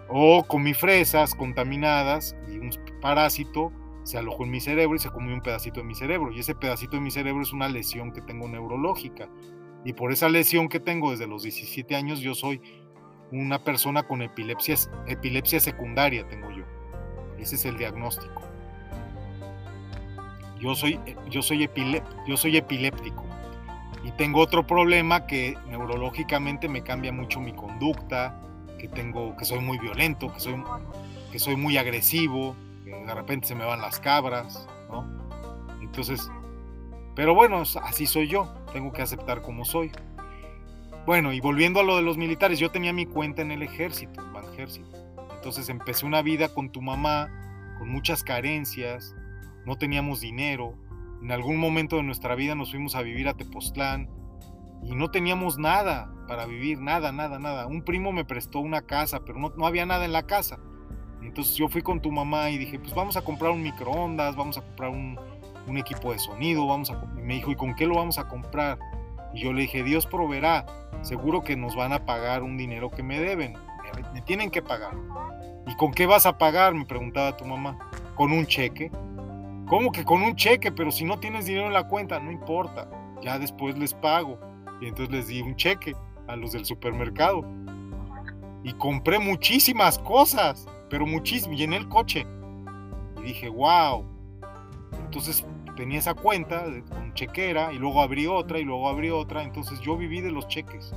[0.08, 3.72] o comí fresas contaminadas y un parásito
[4.04, 6.32] se alojó en mi cerebro y se comió un pedacito de mi cerebro.
[6.32, 9.28] Y ese pedacito de mi cerebro es una lesión que tengo neurológica.
[9.84, 12.60] Y por esa lesión que tengo desde los 17 años, yo soy
[13.32, 14.76] una persona con epilepsia,
[15.06, 16.64] epilepsia secundaria, tengo yo.
[17.38, 18.42] Ese es el diagnóstico.
[20.60, 21.68] Yo soy, yo soy,
[22.26, 23.24] yo soy epiléptico.
[24.04, 28.40] Y tengo otro problema que neurológicamente me cambia mucho mi conducta,
[28.78, 30.62] que tengo, que soy muy violento, que soy,
[31.32, 35.06] que soy muy agresivo, de repente se me van las cabras, ¿no?
[35.80, 36.30] Entonces,
[37.14, 39.90] pero bueno, así soy yo, tengo que aceptar como soy.
[41.06, 44.22] Bueno, y volviendo a lo de los militares, yo tenía mi cuenta en el ejército,
[44.22, 44.96] en ejército.
[45.34, 47.28] Entonces empecé una vida con tu mamá,
[47.78, 49.14] con muchas carencias,
[49.64, 50.74] no teníamos dinero.
[51.22, 54.08] En algún momento de nuestra vida nos fuimos a vivir a Tepoztlán
[54.82, 57.66] y no teníamos nada para vivir, nada, nada, nada.
[57.66, 60.58] Un primo me prestó una casa, pero no había nada en la casa.
[61.22, 64.58] Entonces yo fui con tu mamá y dije, pues vamos a comprar un microondas, vamos
[64.58, 65.18] a comprar un,
[65.66, 66.94] un equipo de sonido, vamos a...
[67.16, 68.78] Y me dijo, ¿y con qué lo vamos a comprar?
[69.32, 70.66] Y yo le dije, Dios proveerá,
[71.02, 73.54] seguro que nos van a pagar un dinero que me deben,
[74.12, 74.94] me, tienen que pagar.
[75.66, 76.74] ¿Y con qué vas a pagar?
[76.74, 77.78] Me preguntaba tu mamá.
[78.14, 78.90] ¿Con un cheque?
[79.68, 80.72] ¿Cómo que con un cheque?
[80.72, 82.88] Pero si no tienes dinero en la cuenta, no importa,
[83.22, 84.38] ya después les pago.
[84.80, 85.94] Y entonces les di un cheque
[86.26, 87.44] a los del supermercado.
[88.64, 92.26] Y compré muchísimas cosas, pero muchísimas, llené el coche.
[93.20, 94.04] Y dije, wow.
[95.04, 99.80] Entonces tenía esa cuenta con chequera y luego abrí otra y luego abrí otra, entonces
[99.80, 100.92] yo viví de los cheques.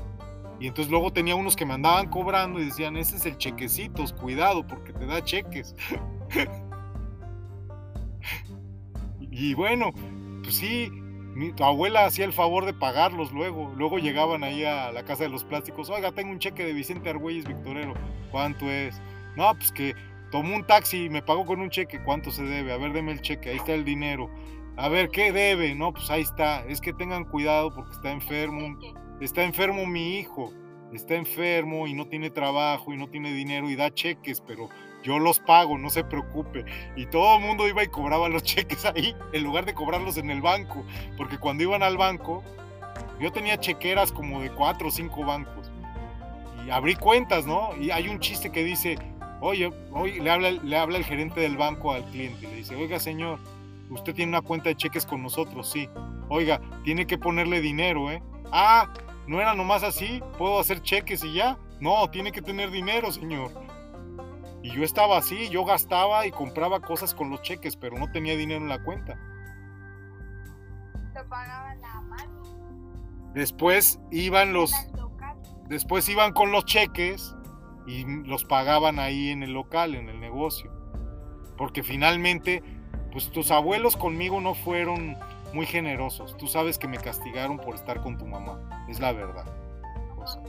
[0.60, 4.14] Y entonces luego tenía unos que me andaban cobrando y decían, ese es el chequecitos,
[4.14, 5.76] cuidado porque te da cheques.
[9.20, 9.92] y bueno,
[10.44, 10.90] pues sí,
[11.34, 13.74] mi, tu abuela hacía el favor de pagarlos luego.
[13.76, 17.10] Luego llegaban ahí a la casa de los plásticos, oiga, tengo un cheque de Vicente
[17.10, 17.94] Argüelles Victorero,
[18.32, 19.02] ¿cuánto es?
[19.36, 19.96] No, pues que
[20.32, 22.74] tomó un taxi y me pagó con un cheque, ¿cuánto se debe?
[22.74, 24.30] A ver, deme el cheque, ahí está el dinero.
[24.76, 25.76] A ver, ¿qué debe?
[25.76, 26.66] No, pues ahí está.
[26.66, 28.78] Es que tengan cuidado porque está enfermo.
[29.22, 30.52] Está enfermo mi hijo.
[30.92, 34.70] Está enfermo y no tiene trabajo y no tiene dinero y da cheques, pero
[35.04, 36.66] yo los pago, no se preocupe.
[36.96, 40.30] Y todo el mundo iba y cobraba los cheques ahí, en lugar de cobrarlos en
[40.30, 40.84] el banco.
[41.18, 42.44] Porque cuando iban al banco,
[43.20, 45.72] yo tenía chequeras como de cuatro o cinco bancos.
[46.66, 47.76] Y abrí cuentas, ¿no?
[47.80, 48.98] Y hay un chiste que dice,
[49.44, 52.48] oye, oye le, habla, le habla el gerente del banco al cliente.
[52.48, 53.40] Le dice, oiga señor,
[53.94, 55.88] Usted tiene una cuenta de cheques con nosotros, sí.
[56.30, 58.24] Oiga, tiene que ponerle dinero, ¿eh?
[58.52, 58.92] Ah,
[59.28, 61.58] no era nomás así, puedo hacer cheques y ya.
[61.80, 63.52] No, tiene que tener dinero, señor.
[64.64, 68.36] Y yo estaba así, yo gastaba y compraba cosas con los cheques, pero no tenía
[68.36, 69.20] dinero en la cuenta.
[71.30, 73.32] Pagaban la mano.
[73.34, 74.74] Después iban los.
[75.68, 77.36] Después iban con los cheques
[77.88, 80.72] y los pagaban ahí en el local, en el negocio.
[81.58, 82.64] Porque finalmente
[83.14, 85.16] pues tus abuelos conmigo no fueron
[85.54, 86.36] muy generosos.
[86.36, 89.46] Tú sabes que me castigaron por estar con tu mamá, es la verdad.
[90.16, 90.40] Pues,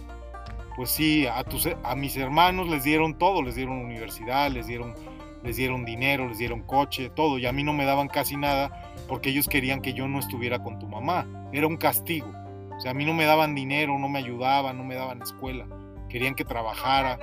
[0.75, 4.95] pues sí, a, tus, a mis hermanos les dieron todo, les dieron universidad, les dieron,
[5.43, 8.95] les dieron dinero, les dieron coche, todo, y a mí no me daban casi nada
[9.09, 11.27] porque ellos querían que yo no estuviera con tu mamá.
[11.53, 12.33] Era un castigo.
[12.75, 15.67] O sea, a mí no me daban dinero, no me ayudaban, no me daban escuela.
[16.15, 17.19] Querían que trabajara.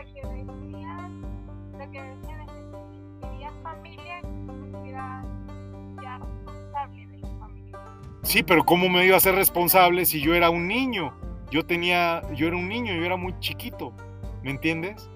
[8.24, 11.14] Sí, pero ¿cómo me iba a ser responsable si yo era un niño?
[11.50, 13.94] Yo tenía, yo era un niño, yo era muy chiquito,
[14.44, 15.10] ¿me entiendes?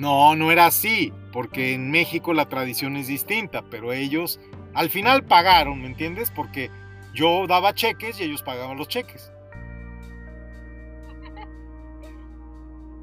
[0.00, 4.40] No, no era así, porque en México la tradición es distinta, pero ellos
[4.72, 6.30] al final pagaron, ¿me entiendes?
[6.30, 6.70] Porque
[7.12, 9.30] yo daba cheques y ellos pagaban los cheques.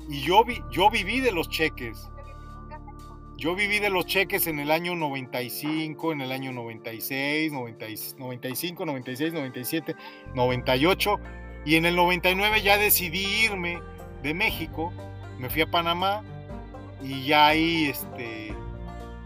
[0.10, 2.10] Y yo, vi, yo viví de los cheques.
[3.36, 9.34] Yo viví de los cheques en el año 95, en el año 96, 95, 96,
[9.34, 9.96] 97,
[10.34, 11.20] 98.
[11.66, 13.82] Y en el 99 ya decidí irme
[14.24, 14.92] de México.
[15.38, 16.24] Me fui a Panamá
[17.02, 18.56] y ya ahí este,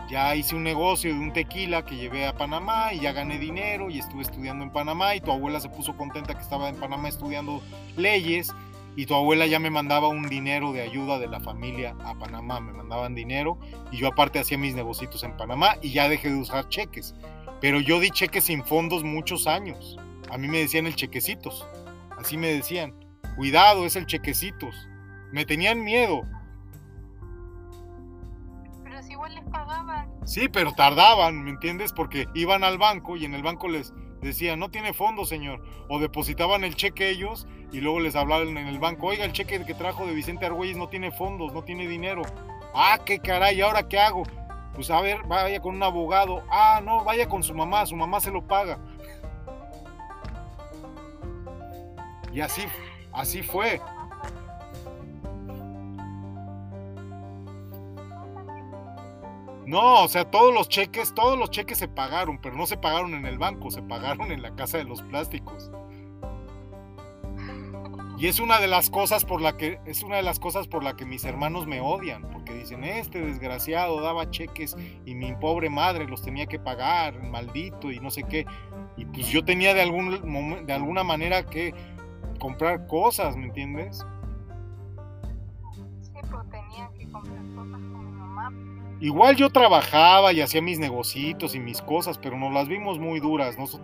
[0.10, 3.90] ya hice un negocio de un tequila que llevé a Panamá y ya gané dinero
[3.90, 7.10] y estuve estudiando en Panamá y tu abuela se puso contenta que estaba en Panamá
[7.10, 7.62] estudiando
[7.96, 8.54] leyes
[8.96, 12.60] y tu abuela ya me mandaba un dinero de ayuda de la familia a Panamá,
[12.60, 13.58] me mandaban dinero
[13.92, 17.16] y yo aparte hacía mis negocios en Panamá y ya dejé de usar cheques.
[17.62, 19.98] Pero yo di cheques sin fondos muchos años.
[20.30, 21.66] A mí me decían el chequecitos,
[22.18, 22.94] así me decían.
[23.36, 24.76] Cuidado, es el chequecitos.
[25.32, 26.24] Me tenían miedo.
[30.26, 31.94] Sí, pero tardaban, ¿me entiendes?
[31.94, 35.64] Porque iban al banco y en el banco les decían, no tiene fondo, señor.
[35.90, 39.66] O depositaban el cheque ellos y luego les hablaban en el banco, oiga, el cheque
[39.66, 42.22] que trajo de Vicente Argüelles no tiene fondos, no tiene dinero.
[42.74, 44.24] Ah, qué caray, ¿ahora qué hago?
[44.76, 46.44] Pues a ver, vaya con un abogado.
[46.50, 48.78] Ah, no, vaya con su mamá, su mamá se lo paga.
[52.32, 52.64] Y así,
[53.12, 53.82] así fue.
[59.72, 63.14] No, o sea, todos los cheques, todos los cheques se pagaron, pero no se pagaron
[63.14, 65.72] en el banco, se pagaron en la casa de los plásticos.
[68.18, 70.84] Y es una de las cosas por la que es una de las cosas por
[70.84, 75.70] la que mis hermanos me odian, porque dicen, "Este desgraciado daba cheques y mi pobre
[75.70, 78.46] madre los tenía que pagar, maldito y no sé qué."
[78.98, 81.74] Y pues yo tenía de algún de alguna manera que
[82.40, 84.06] comprar cosas, ¿me entiendes?
[89.02, 93.20] Igual yo trabajaba y hacía mis negocitos y mis cosas, pero nos las vimos muy
[93.20, 93.58] duras.
[93.58, 93.82] Nos,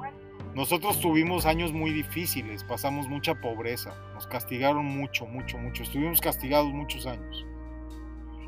[0.54, 6.72] nosotros tuvimos años muy difíciles, pasamos mucha pobreza, nos castigaron mucho, mucho, mucho, estuvimos castigados
[6.72, 7.46] muchos años.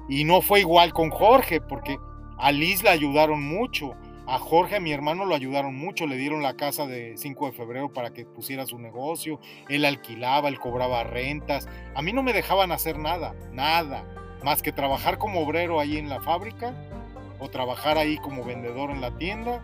[0.07, 1.97] Y no fue igual con Jorge, porque
[2.37, 3.95] a Liz le ayudaron mucho,
[4.27, 7.91] a Jorge, mi hermano, lo ayudaron mucho, le dieron la casa de 5 de febrero
[7.91, 9.39] para que pusiera su negocio,
[9.69, 14.05] él alquilaba, él cobraba rentas, a mí no me dejaban hacer nada, nada,
[14.43, 16.73] más que trabajar como obrero ahí en la fábrica
[17.39, 19.61] o trabajar ahí como vendedor en la tienda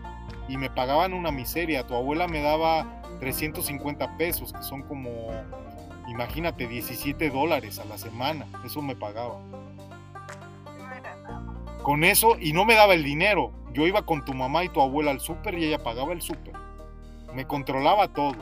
[0.48, 1.86] y me pagaban una miseria.
[1.86, 5.10] Tu abuela me daba 350 pesos, que son como,
[6.08, 8.46] imagínate, 17 dólares a la semana.
[8.64, 9.40] Eso me pagaba.
[11.82, 13.52] Con eso, y no me daba el dinero.
[13.72, 16.54] Yo iba con tu mamá y tu abuela al súper y ella pagaba el súper.
[17.34, 18.34] Me controlaba todo.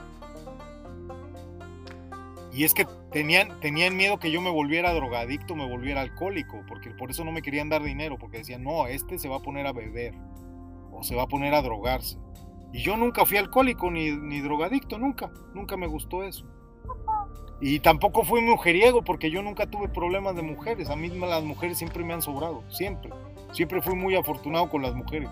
[2.52, 6.90] Y es que tenían, tenían miedo que yo me volviera drogadicto, me volviera alcohólico, porque
[6.90, 9.68] por eso no me querían dar dinero, porque decían, no, este se va a poner
[9.68, 10.14] a beber
[10.90, 12.18] o se va a poner a drogarse.
[12.72, 16.44] Y yo nunca fui alcohólico ni, ni drogadicto, nunca, nunca me gustó eso.
[17.60, 20.90] Y tampoco fui mujeriego porque yo nunca tuve problemas de mujeres.
[20.90, 23.10] A mí las mujeres siempre me han sobrado, siempre.
[23.52, 25.30] Siempre fui muy afortunado con las mujeres.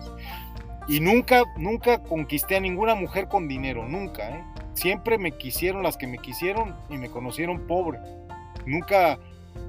[0.87, 4.29] Y nunca, nunca conquisté a ninguna mujer con dinero, nunca.
[4.29, 4.43] ¿eh?
[4.73, 7.99] Siempre me quisieron las que me quisieron y me conocieron pobre.
[8.65, 9.19] Nunca,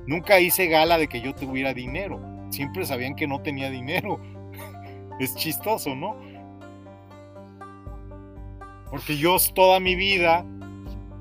[0.07, 2.21] nunca hice gala de que yo tuviera dinero.
[2.51, 4.21] Siempre sabían que no tenía dinero.
[5.21, 6.17] Es chistoso, ¿no?
[8.91, 10.45] Porque yo toda mi vida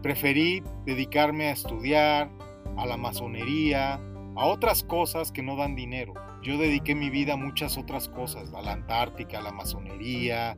[0.02, 2.30] preferí dedicarme a estudiar,
[2.78, 4.00] a la masonería,
[4.36, 6.14] a otras cosas que no dan dinero.
[6.42, 10.58] Yo dediqué mi vida a muchas otras cosas, a la Antártica, a la masonería,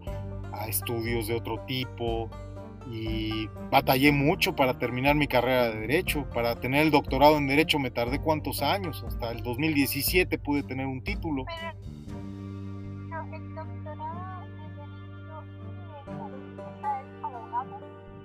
[0.52, 2.30] a estudios de otro tipo,
[2.92, 6.26] y batallé mucho para terminar mi carrera de derecho.
[6.34, 10.86] Para tener el doctorado en derecho me tardé cuántos años, hasta el 2017 pude tener
[10.86, 11.46] un título.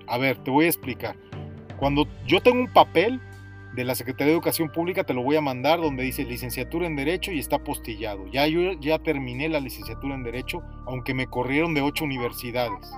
[0.06, 1.16] A ver, te voy a explicar.
[1.78, 3.20] Cuando yo tengo un papel
[3.74, 6.96] de la Secretaría de Educación Pública, te lo voy a mandar donde dice licenciatura en
[6.96, 8.26] Derecho y está postillado.
[8.26, 12.92] Ya yo ya terminé la licenciatura en Derecho, aunque me corrieron de ocho universidades.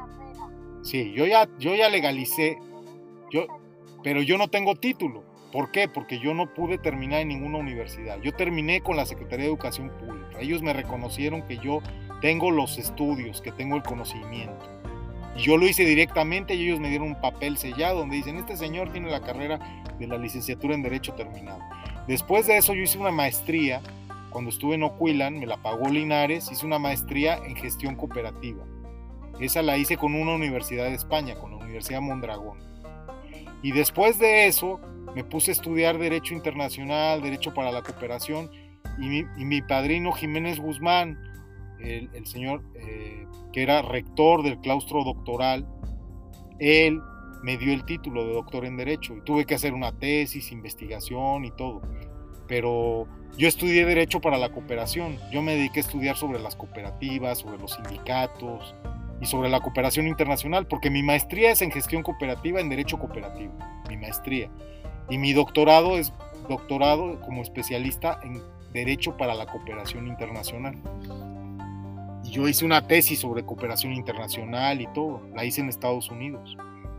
[0.82, 2.58] Sí, yo ya, yo ya legalicé,
[3.30, 3.46] yo,
[4.02, 5.24] pero yo no tengo título.
[5.52, 5.86] ¿Por qué?
[5.86, 8.18] Porque yo no pude terminar en ninguna universidad.
[8.22, 10.40] Yo terminé con la Secretaría de Educación Pública.
[10.40, 11.82] Ellos me reconocieron que yo
[12.22, 14.66] tengo los estudios, que tengo el conocimiento.
[15.36, 18.56] Y yo lo hice directamente y ellos me dieron un papel sellado donde dicen, este
[18.56, 19.58] señor tiene la carrera
[19.98, 21.68] de la licenciatura en Derecho terminada.
[22.08, 23.82] Después de eso yo hice una maestría,
[24.30, 28.64] cuando estuve en Oquilan, me la pagó Linares, hice una maestría en gestión cooperativa.
[29.43, 32.59] Esa la hice con una universidad de España, con la Universidad Mondragón.
[33.61, 34.78] Y después de eso
[35.16, 38.53] me puse a estudiar Derecho Internacional, Derecho para la Cooperación,
[38.99, 41.18] y mi, padrino Jiménez Guzmán,
[41.80, 45.66] el, el señor eh, que era rector del claustro doctoral,
[46.61, 47.01] él
[47.43, 51.45] me dio el título de doctor en Derecho y tuve que hacer una tesis, investigación
[51.45, 51.82] y todo.
[52.47, 55.18] Pero yo estudié Derecho para la cooperación.
[55.32, 58.76] Yo me dediqué a estudiar sobre las cooperativas, sobre los sindicatos
[59.22, 63.54] y sobre la cooperación internacional, porque mi maestría es en gestión cooperativa, en Derecho Cooperativo,
[63.88, 64.50] mi maestría.
[65.08, 66.12] Y mi doctorado es
[66.48, 68.42] doctorado como especialista en
[68.74, 70.76] Derecho para la Cooperación Internacional
[72.32, 75.20] yo hice una tesis sobre cooperación internacional y todo.
[75.34, 76.56] La hice en Estados Unidos.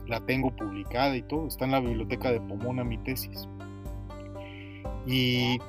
[0.07, 1.47] La tengo publicada y todo.
[1.47, 3.47] Está en la biblioteca de Pomona mi tesis.
[5.07, 5.59] Y,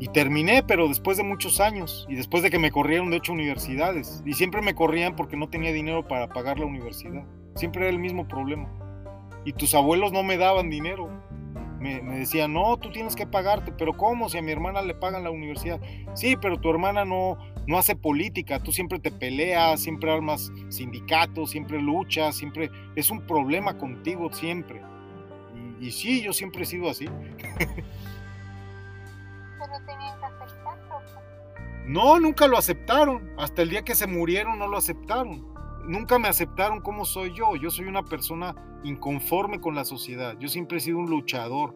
[0.00, 2.06] y, terminé, pero después de muchos años.
[2.08, 4.22] Y después de que me corrieron de ocho universidades.
[4.26, 7.24] Y siempre me corrían porque no tenía dinero para pagar la universidad.
[7.54, 8.68] Siempre era el mismo problema.
[9.44, 11.08] Y tus abuelos no me daban dinero.
[11.80, 14.28] me, me decían, no, tú tienes que pagarte, pero ¿cómo?
[14.28, 15.80] Si a mi hermana le pagan la universidad.
[16.14, 21.50] Sí, pero tu hermana no, no hace política, tú siempre te peleas, siempre armas sindicatos,
[21.50, 24.82] siempre luchas, siempre es un problema contigo siempre.
[25.80, 27.06] Y, y sí, yo siempre he sido así.
[31.86, 33.32] No, nunca lo aceptaron.
[33.38, 35.52] Hasta el día que se murieron no lo aceptaron.
[35.86, 37.56] Nunca me aceptaron como soy yo.
[37.56, 38.54] Yo soy una persona
[38.84, 40.36] inconforme con la sociedad.
[40.38, 41.74] Yo siempre he sido un luchador.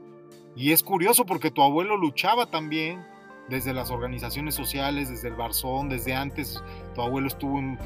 [0.57, 3.05] Y es curioso porque tu abuelo luchaba también
[3.49, 6.63] desde las organizaciones sociales, desde el Barzón, desde antes.
[6.95, 7.79] Tu abuelo estuvo en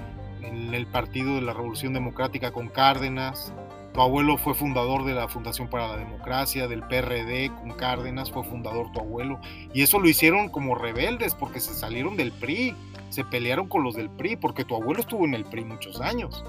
[0.43, 3.53] el Partido de la Revolución Democrática con Cárdenas.
[3.93, 8.43] Tu abuelo fue fundador de la Fundación para la Democracia, del PRD con Cárdenas, fue
[8.43, 9.39] fundador tu abuelo.
[9.75, 12.75] Y eso lo hicieron como rebeldes porque se salieron del PRI,
[13.11, 16.43] se pelearon con los del PRI, porque tu abuelo estuvo en el PRI muchos años.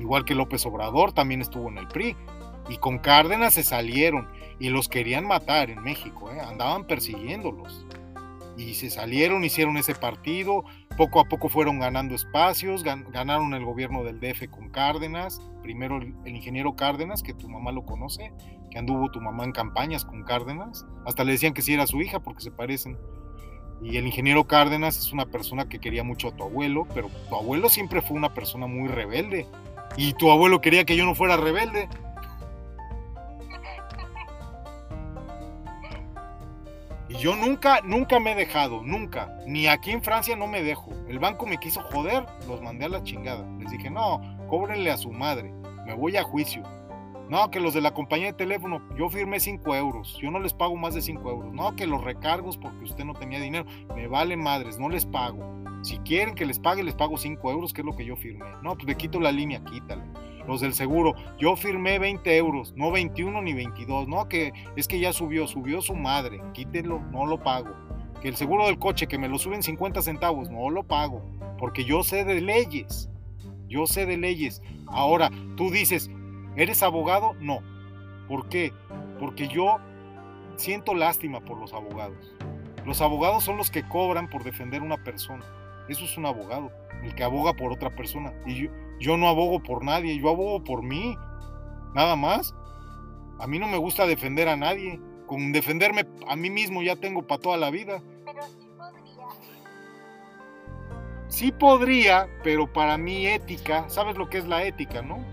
[0.00, 2.16] Igual que López Obrador también estuvo en el PRI.
[2.70, 4.28] Y con Cárdenas se salieron
[4.58, 6.40] y los querían matar en México, ¿eh?
[6.40, 7.86] andaban persiguiéndolos.
[8.58, 10.64] Y se salieron, hicieron ese partido,
[10.96, 16.14] poco a poco fueron ganando espacios, ganaron el gobierno del DF con Cárdenas, primero el,
[16.26, 18.32] ingeniero Cárdenas, que tu mamá lo conoce,
[18.70, 22.00] que anduvo tu mamá en campañas con Cárdenas, hasta le decían que sí era su
[22.00, 22.98] hija porque se parecen.
[23.80, 27.36] Y el ingeniero Cárdenas es una persona que quería mucho a tu abuelo, pero tu
[27.36, 29.46] abuelo siempre fue una persona muy rebelde.
[29.96, 31.88] Y tu abuelo quería que yo no fuera rebelde.
[37.08, 39.34] Y yo nunca, nunca me he dejado, nunca.
[39.46, 40.92] Ni aquí en Francia no me dejo.
[41.08, 43.46] El banco me quiso joder, los mandé a la chingada.
[43.58, 45.52] Les dije, no, cóbrenle a su madre,
[45.86, 46.62] me voy a juicio.
[47.30, 50.54] No, que los de la compañía de teléfono, yo firmé 5 euros, yo no les
[50.54, 51.52] pago más de 5 euros.
[51.52, 55.58] No, que los recargos porque usted no tenía dinero, me vale madres, no les pago.
[55.82, 58.46] Si quieren que les pague, les pago 5 euros, que es lo que yo firmé.
[58.62, 60.02] No, pues le quito la línea, quítale
[60.48, 64.98] los del seguro, yo firmé 20 euros, no 21 ni 22, no, que es que
[64.98, 67.68] ya subió, subió su madre, quítenlo, no lo pago.
[68.22, 71.22] Que el seguro del coche, que me lo suben 50 centavos, no lo pago,
[71.58, 73.10] porque yo sé de leyes,
[73.68, 74.62] yo sé de leyes.
[74.86, 76.10] Ahora, tú dices,
[76.56, 77.34] ¿eres abogado?
[77.40, 77.58] No.
[78.26, 78.72] ¿Por qué?
[79.20, 79.76] Porque yo
[80.56, 82.34] siento lástima por los abogados.
[82.86, 85.44] Los abogados son los que cobran por defender una persona.
[85.90, 86.72] Eso es un abogado,
[87.02, 88.32] el que aboga por otra persona.
[88.46, 91.16] Y yo, yo no abogo por nadie, yo abogo por mí.
[91.94, 92.54] Nada más.
[93.38, 95.00] A mí no me gusta defender a nadie.
[95.26, 98.02] Con defenderme a mí mismo ya tengo para toda la vida.
[98.24, 99.28] Pero sí podría.
[101.28, 105.24] Sí podría, pero para mí ética, ¿sabes lo que es la ética, no?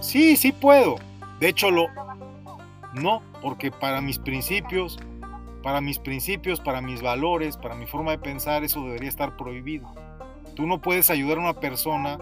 [0.00, 0.96] Sí, sí puedo.
[1.44, 1.88] De hecho, lo...
[2.94, 4.98] No, porque para mis principios,
[5.62, 9.92] para mis principios, para mis valores, para mi forma de pensar, eso debería estar prohibido.
[10.56, 12.18] Tú no puedes ayudar a una persona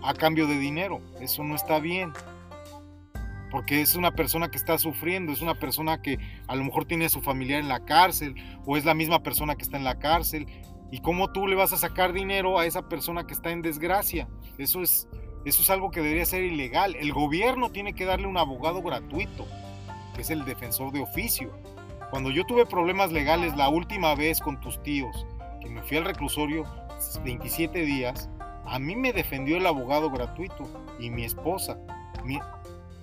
[0.00, 1.00] a cambio de dinero.
[1.20, 2.12] Eso no está bien.
[3.50, 7.06] Porque es una persona que está sufriendo, es una persona que a lo mejor tiene
[7.06, 9.98] a su familiar en la cárcel o es la misma persona que está en la
[9.98, 10.46] cárcel.
[10.92, 14.28] ¿Y cómo tú le vas a sacar dinero a esa persona que está en desgracia?
[14.56, 15.08] Eso es,
[15.44, 16.94] eso es algo que debería ser ilegal.
[16.96, 19.46] El gobierno tiene que darle un abogado gratuito,
[20.14, 21.50] que es el defensor de oficio.
[22.10, 25.26] Cuando yo tuve problemas legales la última vez con tus tíos,
[25.60, 26.64] que me fui al reclusorio
[27.24, 28.28] 27 días,
[28.66, 30.68] a mí me defendió el abogado gratuito
[31.00, 31.78] y mi esposa.
[32.24, 32.38] Mi,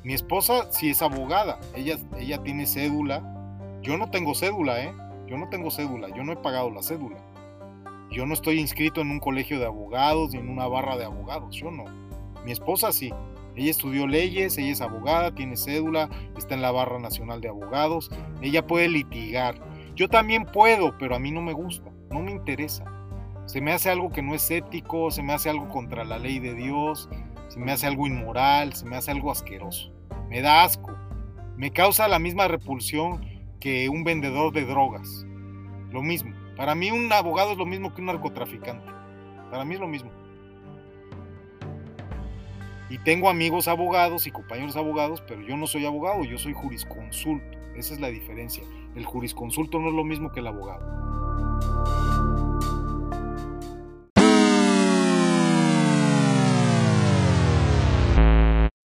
[0.04, 3.22] mi esposa sí es abogada, ella, ella tiene cédula.
[3.82, 4.94] Yo no tengo cédula, ¿eh?
[5.28, 7.18] Yo no tengo cédula, yo no he pagado la cédula.
[8.12, 11.56] Yo no estoy inscrito en un colegio de abogados ni en una barra de abogados,
[11.56, 11.86] yo no.
[12.46, 13.14] Mi esposa sí.
[13.56, 18.10] Ella estudió leyes, ella es abogada, tiene cédula, está en la barra nacional de abogados.
[18.42, 19.56] Ella puede litigar.
[19.96, 22.86] Yo también puedo, pero a mí no me gusta, no me interesa.
[23.46, 26.40] Se me hace algo que no es ético, se me hace algo contra la ley
[26.40, 27.10] de Dios,
[27.50, 29.92] se me hace algo inmoral, se me hace algo asqueroso.
[30.30, 30.96] Me da asco.
[31.58, 33.26] Me causa la misma repulsión
[33.60, 35.26] que un vendedor de drogas.
[35.92, 36.34] Lo mismo.
[36.56, 38.88] Para mí un abogado es lo mismo que un narcotraficante.
[39.50, 40.12] Para mí es lo mismo.
[42.90, 47.58] Y tengo amigos abogados y compañeros abogados, pero yo no soy abogado, yo soy jurisconsulto.
[47.76, 48.64] Esa es la diferencia.
[48.96, 52.09] El jurisconsulto no es lo mismo que el abogado.